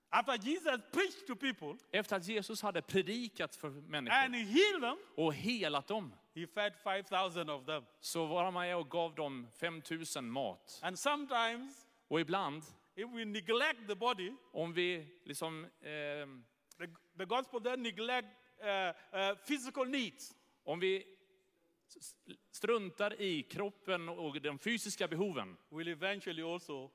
[0.09, 4.81] After Jesus preached to people Efter att Jesus hade predikat för and människor he healed
[4.81, 7.83] them, och helat dem, he fed 5,000 of them.
[7.99, 10.79] så var han med och gav dem 5000 mat.
[10.83, 12.63] And sometimes, Och ibland,
[12.95, 16.27] if we neglect the body, om vi liksom, eh,
[16.77, 16.87] the,
[17.17, 18.27] the gospel then neglect
[18.63, 20.35] uh, uh, physical needs.
[20.63, 21.16] om vi
[22.51, 26.91] struntar i kroppen och de fysiska behoven, We'll eventually also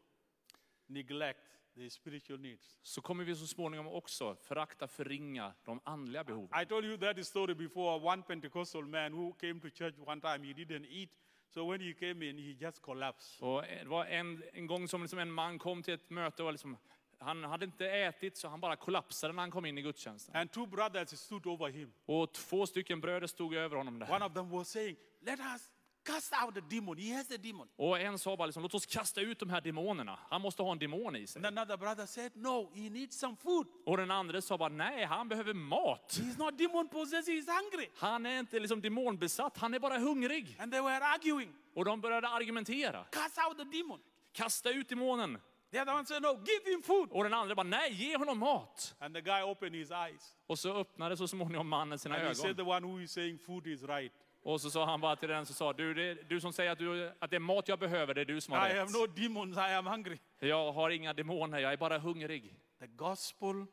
[0.86, 1.40] neglect
[1.74, 2.78] the spiritual needs.
[2.82, 6.62] så kommer vi så småningom också förakta, förringa de andliga behoven.
[6.62, 8.00] I told you that story before.
[8.12, 11.10] One Pentecostal man who came to church one time, he didn't eat.
[11.48, 13.42] So when he came in, he just collapsed.
[13.42, 16.52] Och det var en, en gång som liksom en man kom till ett möte och
[16.52, 16.76] liksom,
[17.22, 20.36] han hade inte ätit så han bara kollapsade när han kom in i gudstjänsten.
[20.36, 21.92] And two brothers stood over him.
[22.06, 24.12] Och två stycken bröder stod över honom där.
[24.12, 25.70] One of them was saying, Let us
[26.04, 26.98] cast out the demon.
[26.98, 27.68] He has a demon.
[27.76, 30.18] Och en sa bara liksom, låt oss kasta ut de här demonerna.
[30.30, 31.46] Han måste ha en demon i sig.
[31.46, 33.66] And another brother said, No, he needs some food.
[33.86, 36.18] Och den andra sa bara, nej han behöver mat.
[36.20, 37.88] He's not demon possessed, he's hungry.
[37.96, 40.56] Han är inte liksom demonbesatt, han är bara hungrig.
[40.60, 41.52] And they were arguing.
[41.74, 43.04] Och de började argumentera.
[43.04, 44.00] Cast out the demon.
[44.32, 45.38] Kasta ut demonen.
[45.72, 47.08] The other one said, No, give him food.
[47.12, 48.94] Och den andra bara, nej ge honom mat.
[48.98, 50.36] And the guy opened his eyes.
[50.46, 52.56] Och så öppnade så småningom mannen sina And he said, ögon.
[52.56, 54.12] The one who is saying food is right.
[54.42, 56.78] Och så sa han bara till den som sa, du, det, du som säger att,
[56.78, 58.92] du, att det är mat jag behöver, det är du som har I have rätt.
[58.92, 60.18] no demons, I am hungry.
[60.38, 62.56] Jag har inga demoner, jag är bara hungrig.
[62.80, 63.66] The gospel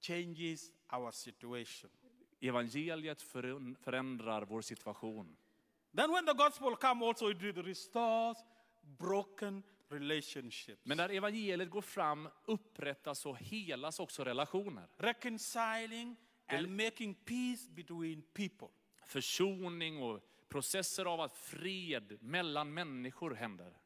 [0.00, 1.90] changes our situation.
[2.40, 3.22] Evangeliet
[3.80, 5.36] förändrar vår situation.
[5.96, 8.38] Then when the gospel comes also it restores
[8.98, 10.86] broken relationships.
[10.86, 14.88] Men när evangeliet går fram upprättas och helas också relationer.
[14.96, 16.16] reconciling
[16.46, 18.68] and making peace between people.
[19.06, 23.76] Försoning och processer av att fred mellan människor händer.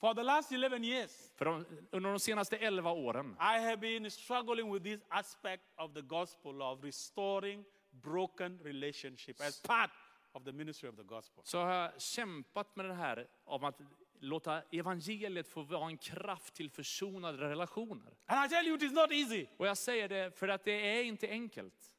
[0.00, 4.10] For the last 11 years, För de, under de senaste 11 åren I have been
[4.10, 9.90] struggling with this aspect of the gospel of restoring broken relationship as part
[10.32, 11.42] of the ministry of the gospel.
[11.44, 13.80] så har jag kämpat med det här om att
[14.20, 18.16] låta evangeliet få vara en kraft till försonade relationer.
[18.26, 19.46] And I tell you, it is not easy.
[19.56, 21.92] Och jag säger det för att det är inte enkelt.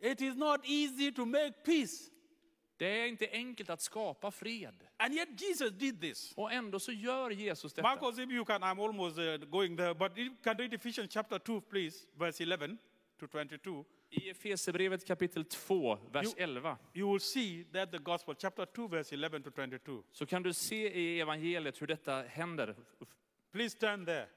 [0.00, 2.10] It is not easy to make peace.
[2.76, 4.74] Det är inte enkelt att skapa fred.
[4.96, 6.32] And yet Jesus did this.
[6.36, 7.88] Och ändå så gör Jesus detta.
[7.88, 11.38] Marcos, if you can, I'm almost uh, going there, but you can read Ephesians chapter
[11.38, 12.78] 2, please, verse 11
[13.18, 13.84] to 22.
[14.10, 16.34] I Efesierbrevet kapitel 2, vers Jo.
[16.36, 20.02] 11, You will see that the gospel, chapter 2, verse 11 to 22.
[20.10, 22.76] så kan du se i evangeliet hur detta händer.
[23.52, 24.28] Please turn there.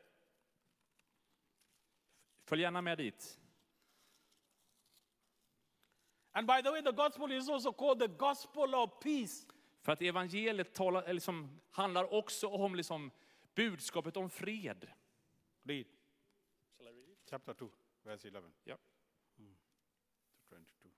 [2.45, 3.39] Följ gärna med dit.
[6.32, 9.47] And by the way, the gospel is also called the gospel of peace.
[9.82, 13.11] För att evangeliet talar, liksom, handlar också om liksom,
[13.55, 14.88] budskapet om fred.
[15.63, 15.86] Read.
[17.30, 17.69] Chapter 2,
[18.04, 18.78] verse 11 Ja.
[19.38, 19.43] to
[20.50, 20.89] 22.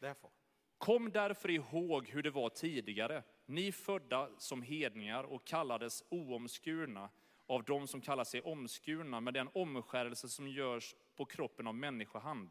[0.00, 0.32] Therefore,
[0.78, 3.22] Kom därför ihåg hur det var tidigare.
[3.46, 7.10] Ni födda som hedningar och kallades oomskurna
[7.46, 12.50] av de som kallar sig omskurna med den omskärelse som görs på kroppen av människohand.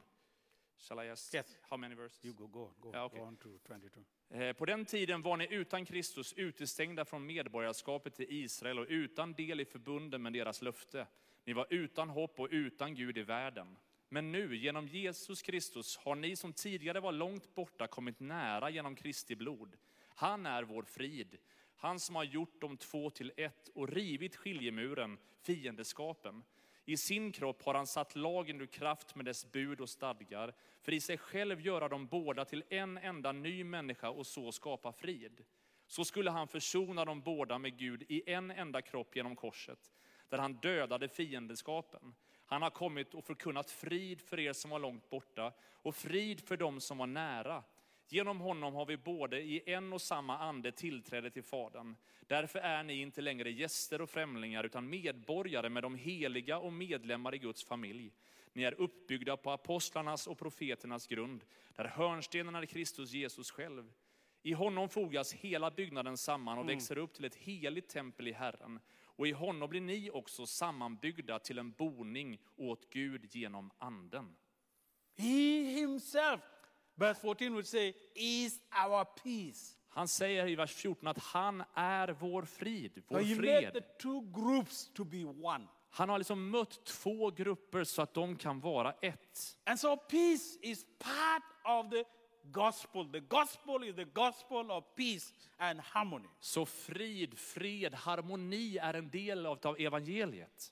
[0.78, 1.58] Shall I ask Yes.
[1.62, 2.26] how many verses?
[2.26, 3.20] you go, go, go, Ja, okej.
[3.20, 4.04] go on to 22.
[4.30, 9.34] Eh, På den tiden var ni utan Kristus utestängda från medborgarskapet till Israel och utan
[9.34, 11.08] del i förbunden med deras löfte.
[11.44, 13.78] Ni var utan hopp och utan Gud i världen.
[14.10, 18.96] Men nu, genom Jesus Kristus, har ni som tidigare var långt borta kommit nära genom
[18.96, 19.78] Kristi blod.
[20.16, 21.38] Han är vår frid.
[21.76, 26.44] Han som har gjort de två till ett och rivit skiljemuren, fiendeskapen.
[26.86, 30.92] I sin kropp har han satt lagen ur kraft med dess bud och stadgar, för
[30.92, 35.46] i sig själv göra dem båda till en enda ny människa och så skapa frid.
[35.88, 39.92] Så skulle han försona dem båda med Gud i en enda kropp genom korset,
[40.32, 42.16] där han dödade fiendeskapen.
[42.46, 46.58] Han har kommit och förkunnat frid för er som var långt borta och frid för
[46.58, 47.64] dem som var nära.
[48.08, 51.96] Genom honom har vi både i en och samma ande tillträde till Fadern.
[52.28, 57.36] Därför är ni inte längre gäster och främlingar utan medborgare med de heliga och medlemmar
[57.36, 58.12] i Guds familj.
[58.54, 61.44] Ni är uppbyggda på apostlarnas och profeternas grund,
[61.76, 63.94] där hörnstenen är Kristus Jesus själv.
[64.44, 68.80] I honom fogas hela byggnaden samman och växer upp till ett heligt tempel i Herren.
[69.22, 74.36] Och i honom blir ni också sammanbyggda till en boning åt Gud genom anden.
[75.18, 76.42] He himself,
[76.96, 79.78] verse 14 would say, is our peace.
[79.90, 83.72] Han säger i vers 14 att han är vår frid, So vår he made the
[83.72, 84.00] fred.
[84.00, 85.68] two groups to be one.
[85.90, 89.58] Han har liksom mött två grupper så att de kan vara ett.
[89.64, 92.04] And so peace is part of the
[92.52, 93.12] gospel.
[93.12, 96.30] The gospel is the gospel of peace and harmony.
[96.40, 100.72] Så frid, fred, harmoni är en del av evangeliet.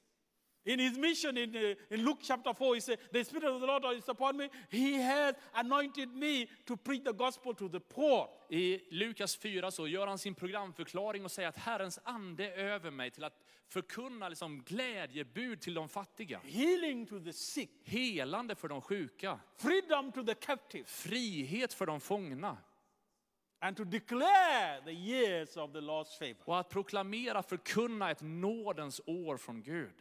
[0.66, 3.68] In his mission in, uh, in Luke chapter 4, he said, The Spirit of the
[3.68, 4.50] Lord is upon me.
[4.70, 8.30] He has anointed me to preach the gospel to the poor.
[8.52, 12.92] I Lukas 4 så gör han sin programförklaring och säger att Herrens ande är över
[12.92, 16.40] mig till att förkunna liksom glädjebud till de fattiga.
[16.44, 19.40] healing to the sick, Helande för de sjuka.
[19.58, 22.58] freedom to the captive, Frihet för de fångna.
[23.62, 26.36] and to declare the years of the Lord's favor.
[26.46, 29.96] Och att proklamera, förkunna ett nådens år från Gud.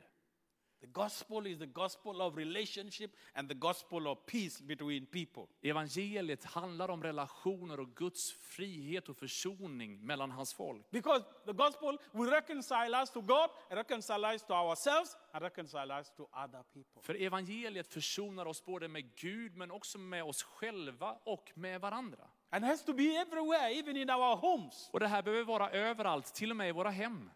[0.80, 5.42] The gospel is the gospel of relationship and the gospel of peace between people.
[5.62, 10.90] Evangeliet handlar om relationer och Guds frihet och försoning mellan hans folk.
[10.90, 16.10] Because the gospel will reconcile us to God, reconcile us to ourselves, and reconcile us
[16.16, 17.02] to other people.
[17.02, 22.28] För evangeliet försonar oss både med Gud men också med oss själva och med varandra.
[22.50, 24.90] And has to be everywhere, even in our homes.
[24.92, 27.30] Och det här behöver vara överallt, till och med i våra hem.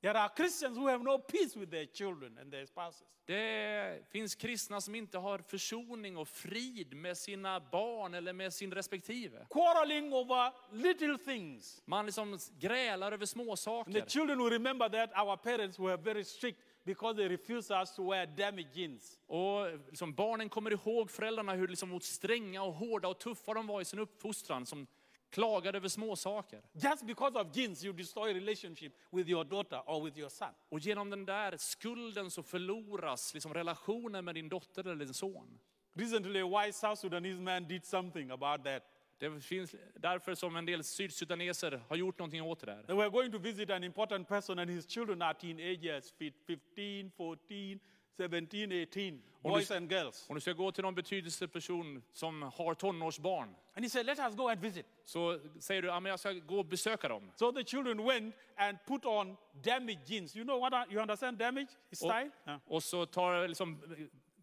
[0.00, 3.04] There are Christians who have no peace with their children and their spouses.
[3.26, 8.72] Det finns kristna som inte har försoning och frid med sina barn eller med sin
[8.72, 9.46] respektive.
[9.50, 11.82] Quarreling over little things.
[11.84, 14.08] Man liksom grälar över And the småsaker.
[14.08, 18.26] children will remember that our parents were very strict because they refused us to wear
[18.26, 19.18] damaged jeans.
[19.26, 23.80] Och liksom barnen kommer ihåg föräldrarna hur liksom stränga och hårda och tuffa de var
[23.80, 24.66] i sin uppfostran.
[24.66, 24.86] Som
[25.30, 26.62] klagade över småsaker.
[26.72, 30.54] Just because of jeans, you destroy relationship with your daughter or with your son.
[30.68, 35.58] Och genom den där skulden så förloras liksom relationen med din dotter eller din son.
[35.94, 38.82] Recently, a wise South Sudanese man did something about that.
[39.18, 42.82] Det finns därför som en del sydsudaneser har gjort någonting åt det där.
[42.82, 46.12] They were going to visit an important person, and his children are teenagers
[46.46, 47.80] 15, 14,
[48.28, 50.26] 17, 18, boys and girls.
[50.28, 54.34] Om du ska gå till någon betydelseperson som har tonårsbarn And he said, Let us
[54.34, 54.86] go and visit.
[55.04, 57.30] så säger du jag ska gå och besöka dem.
[57.36, 60.36] So the children went and put on damaged jeans.
[60.36, 60.92] You know what?
[60.92, 61.68] You understand damage?
[61.92, 62.30] Style?
[62.46, 62.60] Yeah.
[62.66, 63.82] Och så tar liksom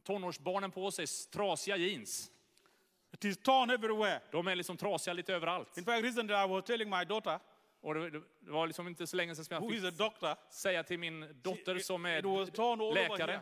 [0.04, 2.32] tonårsbarnen på sig trasiga jeans.
[3.14, 4.22] It is torn everywhere.
[4.32, 5.78] De är liksom trasiga lite överallt.
[5.78, 7.40] In fact, recently I was telling my daughter,
[7.82, 11.80] Och det, var liksom inte så länge sedan som jag fick säga till min dotter
[11.80, 12.22] som är
[12.52, 13.10] torn all over here.
[13.10, 13.42] läkare.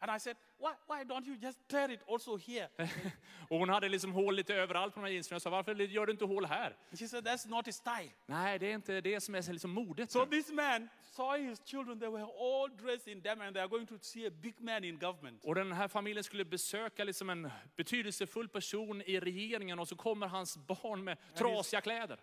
[0.00, 2.68] And I said, why, why don't you just tear it also here?
[3.48, 5.34] Och hon hade liksom hål lite överallt på de här jeansen.
[5.34, 6.76] Jag sa, varför gör du inte hål här?
[6.90, 8.10] And she said, that's not style.
[8.26, 10.10] Nej, det är inte det som är liksom modet.
[10.10, 13.68] So this man saw his children, they were all dressed in them and they are
[13.68, 15.44] going to see a big man in government.
[15.44, 20.26] Och den här familjen skulle besöka liksom en betydelsefull person i regeringen och så kommer
[20.26, 22.20] hans barn med trasiga kläder.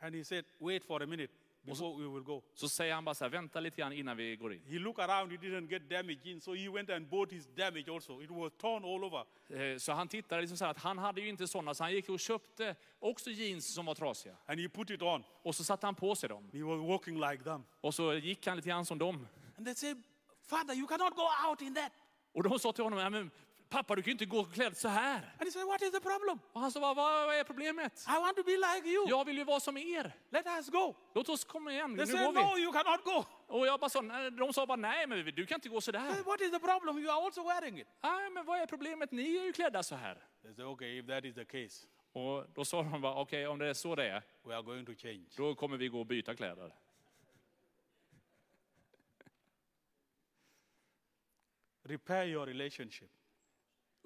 [0.00, 1.32] And he said, wait for a minute
[1.66, 2.42] before we will go.
[2.54, 4.62] Så säger han bara så här, vänta lite grann innan vi går in.
[4.66, 7.90] He looked around, he didn't get damage in, so he went and bought his damage
[7.90, 8.22] also.
[8.22, 9.24] It was torn all over.
[9.72, 11.92] Eh, Så han tittade liksom så här att han hade ju inte sådana, så han
[11.92, 14.36] gick och köpte också jeans som var trasiga.
[14.46, 15.24] And he put it on.
[15.42, 16.50] Och så satte han på sig dem.
[16.52, 17.64] He was walking like them.
[17.80, 19.26] Och så gick han lite grann som dem.
[19.56, 20.02] And they said,
[20.46, 21.92] Father, you cannot go out in that.
[22.32, 23.30] Och de sa till honom, "Ja, men
[23.68, 25.16] pappa du kan ju inte gå klädd så här.
[25.38, 26.38] And he said, What is the problem?
[26.52, 28.04] Och han sa, vad, vad är problemet?
[28.08, 29.08] I want to be like you.
[29.08, 30.12] Jag vill ju vara som er.
[30.30, 30.94] Let us go.
[31.14, 32.62] Låt oss komma igen, nu They said, går No, vi.
[32.62, 33.24] you cannot go.
[33.46, 36.12] Och jag bara sa, de sa bara, nej men du kan inte gå så där.
[36.12, 36.98] said, What is the problem?
[36.98, 37.86] You are also wearing it.
[38.02, 39.12] Nej men vad är problemet?
[39.12, 40.14] Ni är ju klädda så här.
[40.42, 43.58] They said, Okay, if that is the case, Och då sa de bara, okej om
[43.58, 45.24] det är så det är, we are going to change.
[45.36, 46.72] då kommer vi gå och byta kläder.
[51.82, 53.10] Repair your relationship.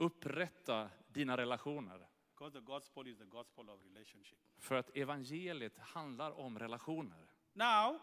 [0.04, 2.06] Upprätta dina relationer.
[2.34, 4.38] Because the gospel is the gospel of relationship.
[4.58, 7.30] För att evangeliet handlar om relationer.
[7.52, 8.00] Now,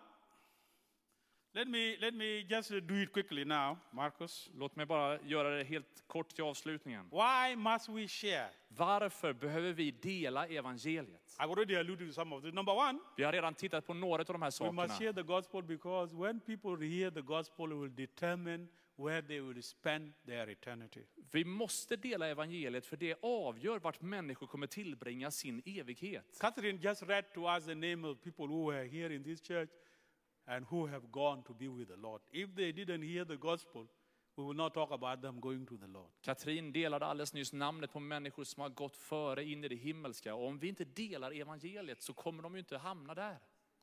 [1.53, 4.49] let me, let me just do it quickly now, Marcus.
[4.53, 7.09] Låt mig bara göra det helt kort till avslutningen.
[7.11, 8.49] Why must we share?
[8.67, 11.35] Varför behöver vi dela evangeliet?
[11.39, 12.53] I've already alluded to some of this.
[12.53, 14.87] Number one, Vi har redan tittat på några av de här we must sakerna.
[14.93, 18.67] share the gospel because when people hear the gospel, will determine
[18.97, 21.03] where they will spend their eternity.
[21.31, 26.37] Vi måste dela evangeliet för det avgör vart människor kommer tillbringa sin evighet.
[26.39, 29.69] Catherine just read to us the name of people who were here in this church
[30.45, 32.21] and who have gone to be with the Lord.
[32.31, 33.87] If they didn't hear the gospel,
[34.35, 36.11] we will not talk about them going to the Lord.
[36.21, 40.35] Katrin delade alldeles nyss namnet på människor som har gått före in i det himmelska.
[40.35, 43.39] Och om vi inte delar evangeliet så kommer de ju inte hamna där.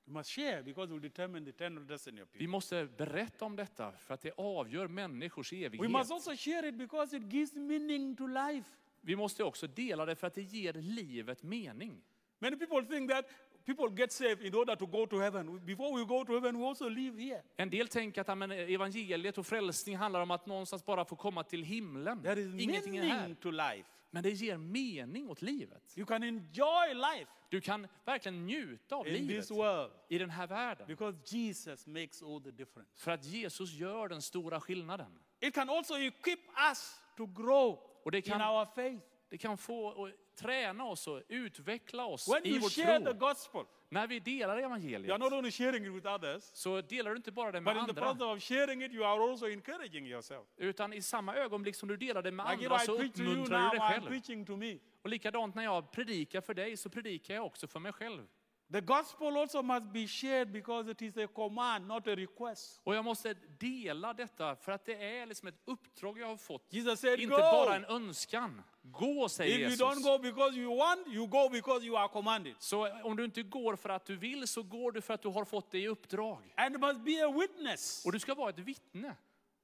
[0.06, 3.56] We must share because it will determine the eternal destiny of Vi måste berätta om
[3.56, 5.90] detta för att det avgör människors We evighet.
[5.90, 8.70] must also share it because it gives meaning to life.
[9.00, 12.02] Vi måste också dela det för att det ger livet mening.
[12.38, 13.24] Many people think that
[13.64, 15.60] people get saved in order to go to heaven.
[15.66, 17.42] Before we go to heaven, we also live here.
[17.56, 21.16] En del tänker att ja, men, evangeliet och frälsning handlar om att någonstans bara få
[21.16, 22.22] komma till himlen.
[22.22, 23.34] There is Ingenting är meaning här.
[23.34, 23.88] to life.
[24.14, 25.92] Men det ger mening åt livet.
[25.96, 30.30] You can enjoy life Du kan verkligen njuta av in livet this world i den
[30.30, 30.86] här världen.
[30.86, 32.90] because Jesus makes all the difference.
[32.96, 35.18] För att Jesus gör den stora skillnaden.
[35.40, 36.40] It can also equip
[36.70, 39.04] us to grow Och det in kan, our faith.
[39.28, 43.62] det kan få och träna oss och utveckla oss When i vår tro.
[43.94, 47.16] När vi delar you are evangeliet not only sharing it with others, så delar du
[47.16, 48.26] inte bara det med but in the andra.
[48.32, 50.46] of sharing it, you are also encouraging yourself.
[50.56, 53.12] Utan i samma ögonblick som du delar det med Like if andra I så preach
[53.12, 54.06] to you uppmuntrar du dig I'm själv.
[54.06, 54.78] preaching to me.
[55.02, 58.26] Och likadant när jag predikar för dig så predikar jag också för mig själv.
[58.72, 62.80] The gospel also must be shared because it is a command, not a request.
[62.84, 66.66] Och jag måste dela detta för att det är liksom ett uppdrag jag har fått.
[66.70, 67.40] Jesus said, Inte Go!
[67.40, 68.62] bara en önskan.
[68.82, 69.80] Gå, säger If you Jesus.
[69.80, 72.54] don't go because you want, you go because you are commanded.
[72.58, 75.28] Så om du inte går för att du vill så går du för att du
[75.28, 76.54] har fått det i uppdrag.
[76.56, 78.04] And it must be a witness.
[78.06, 79.16] Och du ska vara ett vittne.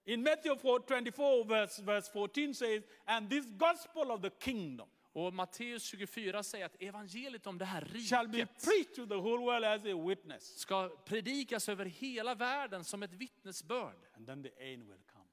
[0.05, 5.35] In Matthew 4, 24, verse, verse 14 says, And this gospel of the kingdom Och
[5.35, 9.81] Matteus 24 säger att evangeliet om det här riket preached to the whole world as
[9.85, 10.59] a witness.
[10.59, 13.97] ska predikas över hela världen som ett vittnesbörd.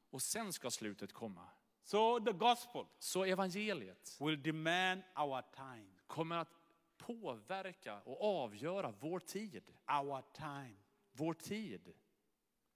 [0.10, 1.48] Och sen ska slutet komma.
[1.84, 5.88] So the gospel Så evangeliet will demand our time.
[6.08, 6.50] kommer att
[6.98, 9.64] påverka och avgöra vår tid.
[9.88, 10.78] Our time.
[11.12, 11.94] Vår tid.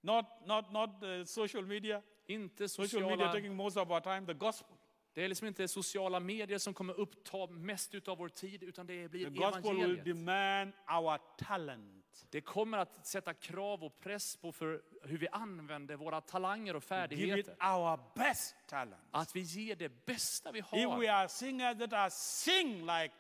[0.02, 2.02] Not, not, not uh, social media.
[2.26, 4.26] Inte Social media sociala, taking most of our time.
[4.26, 4.78] The gospel.
[5.14, 9.08] Det är liksom inte sociala medier som kommer uppta mest utav vår tid, utan det
[9.12, 10.06] blir The gospel will evangeliet.
[10.06, 12.26] demand our talent.
[12.30, 16.84] Det kommer att sätta krav och press på för hur vi använder våra talanger och
[16.84, 17.52] Give it färdigheter.
[17.80, 19.02] our best talent.
[19.12, 21.06] Att vi ger det bästa vi If we har.
[21.10, 23.12] are singers that are sing like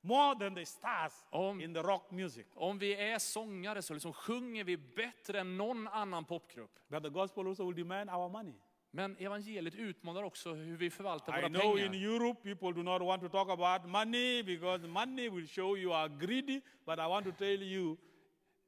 [0.00, 2.46] more than the stars Om- in the rock music.
[2.54, 6.78] Om vi är sångare så liksom sjunger vi bättre än någon annan popgrupp.
[6.88, 8.54] But the gospel also will demand our money.
[8.96, 12.14] Men evangeliet utmanar också hur vi förvaltar I våra know in pengar.
[12.14, 16.08] Europe people do not want to talk about money because money will show you are
[16.08, 16.60] greedy.
[16.84, 17.96] But I want to tell you,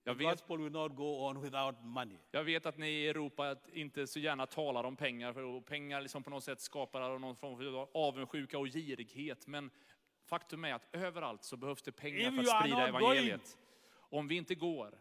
[0.04, 2.18] Jag the vet, gospel will not go on without money.
[2.30, 6.22] jag vet att ni i Europa inte så gärna talar om pengar, för pengar liksom
[6.22, 9.46] på något sätt skapar någon form av avundsjuka och girighet.
[9.46, 9.70] Men
[10.26, 13.58] faktum är att överallt så behövs det pengar If för att sprida evangeliet.
[14.10, 14.98] Om vi inte går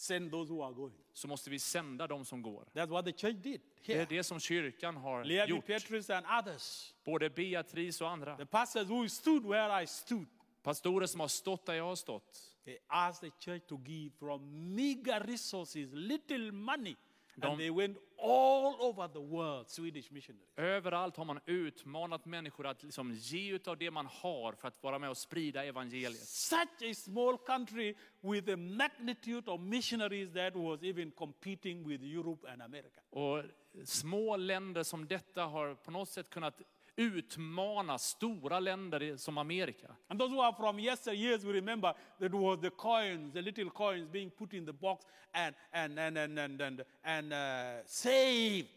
[0.00, 0.94] Send those who are going.
[1.12, 2.68] så måste vi sända de som går.
[2.74, 4.06] That's what the church did Det är here.
[4.08, 5.66] det som kyrkan har Levi gjort.
[5.66, 6.94] Petrus and others.
[7.04, 8.36] Både Beatrice och andra.
[8.36, 10.26] The pastors who stood where I stood.
[10.62, 12.56] Pastorer som har stått där jag har stått.
[12.64, 16.96] They asked the church to give from meager resources, little money.
[17.40, 20.48] De- And they went all over the world, Swedish missionaries.
[20.56, 24.98] Överallt har man utmanat människor att liksom ge utav det man har för att vara
[24.98, 26.28] med och sprida evangeliet.
[26.28, 32.50] Such a small country with a magnitude of missionaries that was even competing with Europe
[32.52, 33.00] and America.
[33.10, 33.42] Och
[33.84, 36.62] små länder som detta har på något sätt kunnat
[36.96, 39.96] utmana stora länder som Amerika.
[40.08, 44.08] And those who are from yesteryears will remember that was the coins, the little coins
[44.12, 48.68] being put in the box and, and, and, and, and, and, and uh, saved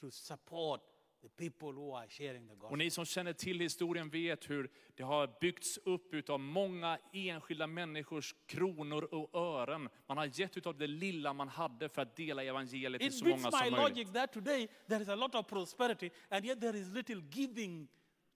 [0.00, 0.80] to support
[2.62, 7.66] och ni som känner till historien vet hur det har byggts upp utav många enskilda
[7.66, 9.88] människors kronor och ören.
[10.06, 13.36] Man har gett utav det lilla man hade för att dela evangeliet till så många
[13.36, 14.14] my som logic möjligt.
[14.14, 17.88] that today there is a lot of prosperity and yet there is little giving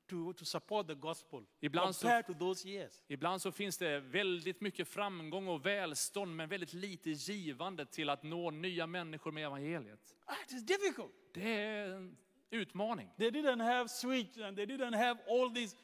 [0.07, 3.05] to, to support the gospel Ibland så- to those years.
[3.09, 8.23] Ibland så finns det väldigt mycket framgång och välstånd men väldigt lite givande till att
[8.23, 10.17] nå nya människor med evangeliet.
[10.25, 11.13] Ah, It is difficult.
[11.35, 12.15] Det är
[12.53, 13.09] utmaning.
[13.19, 15.77] They didn't have switch and they didn't have all this.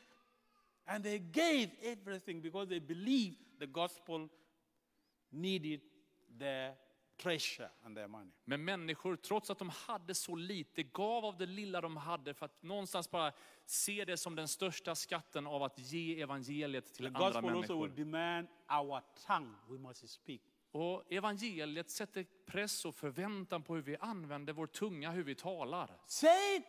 [0.86, 4.28] And they gave everything because they believed the gospel
[5.30, 5.80] needed
[6.38, 6.74] their
[7.16, 8.30] treasure and their money.
[8.44, 12.46] Men människor, trots att de hade så lite, gav av det lilla de hade för
[12.46, 13.32] att någonstans bara
[13.64, 17.50] se det som den största skatten av att ge evangeliet till The andra gospel also
[17.50, 17.88] människor.
[17.88, 19.54] will demand our tongue.
[19.68, 20.40] We must speak.
[20.70, 26.00] Och evangeliet sätter press och förväntan på hur vi använder vår tunga, hur vi talar.
[26.06, 26.62] Say.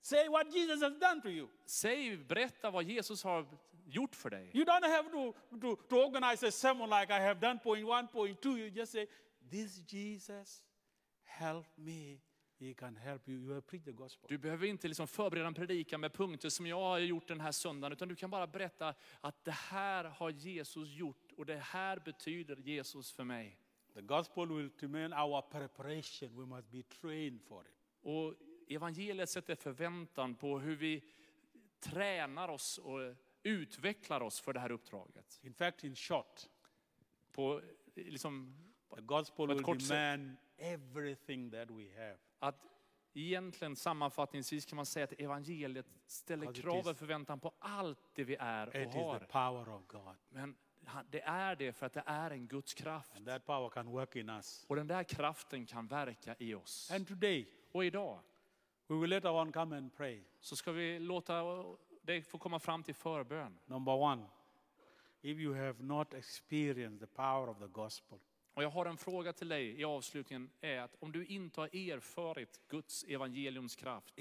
[0.00, 1.48] Say what Jesus has done to you.
[1.66, 3.46] Säg, berätta vad Jesus har
[3.86, 4.50] gjort för dig.
[4.54, 8.08] You don't have to, to, to organize a sermon like I have done, point one,
[8.08, 8.58] point two.
[8.58, 9.06] You just say,
[9.50, 10.62] This Jesus
[11.24, 12.20] help me.
[12.58, 13.38] He can help you.
[13.38, 14.28] You have preached the gospel.
[14.28, 17.52] Du behöver inte liksom förbereda en predikan med punkter som jag har gjort den här
[17.52, 21.98] söndagen, utan du kan bara berätta att det här har Jesus gjort och det här
[21.98, 23.58] betyder Jesus för mig.
[23.94, 26.36] The gospel will demand our preparation.
[26.40, 27.74] We must be trained for it.
[28.02, 28.34] Och
[28.68, 31.04] evangeliet sätter förväntan på hur vi
[31.78, 35.40] tränar oss och utvecklar oss för det här uppdraget.
[35.42, 36.48] In fact, in short,
[37.32, 37.62] på
[37.94, 38.54] liksom,
[38.94, 42.18] The gospel will demand everything that we have.
[42.38, 42.66] att
[43.12, 48.36] egentligen sammanfattningsvis kan man säga att evangeliet ställer krav och förväntan på allt det vi
[48.40, 49.18] är It och is the har.
[49.18, 50.16] power of God.
[50.28, 50.56] Men
[51.10, 53.12] det är det för att det är en Guds kraft.
[54.68, 56.90] Och den där kraften kan verka i oss.
[56.90, 58.20] And today, Och idag
[58.86, 60.22] we will let one come and pray.
[60.40, 61.42] så ska vi låta
[62.02, 63.58] det få komma fram till förbön.
[63.66, 64.26] Number one,
[65.22, 68.18] if you have not experienced the power of the gospel,
[68.54, 70.50] Och jag har en fråga till dig i avslutningen.
[70.60, 74.14] är att Om du inte har erfarit Guds evangeliums kraft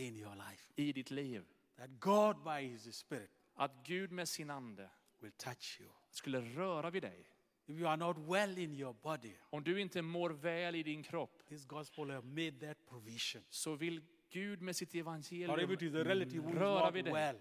[0.75, 1.45] i ditt liv.
[1.77, 4.89] that God by His Spirit Att Gud med sin ande
[5.21, 5.89] will touch you.
[6.09, 7.25] skulle röra vid dig.
[7.65, 11.03] If you are not well in your body, Om du inte mår väl i din
[11.03, 13.43] kropp this gospel have made that provision.
[13.49, 14.01] så vill
[14.31, 17.03] Gud med sitt Or if evangelium it is a relative who is röra not vid
[17.05, 17.13] dig.
[17.13, 17.37] well,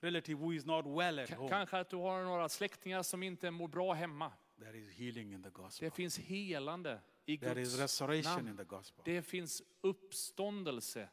[0.00, 3.22] relative who is not well at K- home, Kanske att du har några släktingar som
[3.22, 4.32] inte mår bra hemma.
[4.58, 5.86] there is healing in the gospel.
[5.88, 8.56] Det finns helande i There is Guds restoration in namn.
[8.56, 9.02] the gospel.
[9.04, 11.08] Det finns uppståndelse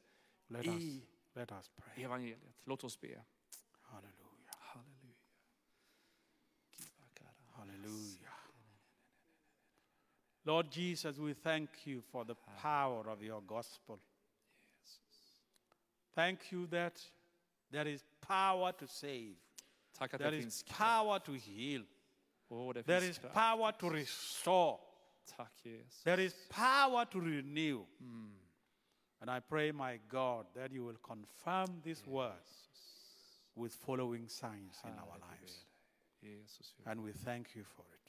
[0.47, 1.01] Let us, i
[1.34, 2.03] let us pray.
[2.03, 2.55] evangeliet.
[2.65, 3.24] Låt oss be.
[10.46, 14.00] Lord Jesus, we thank you for the power of your gospel.
[16.16, 17.00] Thank you that
[17.72, 19.36] there is power to save.
[19.94, 20.78] Tack att There det is finns kraft.
[20.80, 21.84] power to heal.
[22.50, 23.34] Åh, det There finns is kraft.
[23.36, 24.80] power to restore.
[25.38, 26.04] Tack Jesus.
[26.04, 27.86] There is power to renew.
[28.02, 28.32] Mm.
[29.22, 32.70] And I pray, my God, that you will confirm these words
[33.56, 35.66] with following signs in our lives.
[36.20, 38.02] Jesus, vi- And we thank you for it.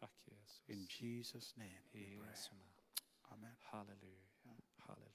[0.00, 0.39] tack Jesus.
[0.70, 2.18] In Jesus' name we pray.
[3.32, 3.56] Amen.
[3.60, 4.26] Halleluja.
[4.78, 5.10] Halleluja.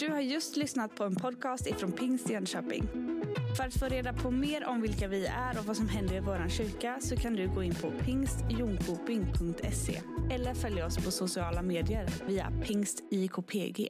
[0.00, 2.88] Du har just lyssnat på en podcast ifrån Pingst Jönköping.
[3.56, 6.20] För att få reda på mer om vilka vi är och vad som händer i
[6.20, 12.08] vår kyrka så kan du gå in på pingstjonkoping.se eller följa oss på sociala medier
[12.26, 13.88] via pingstjkpg.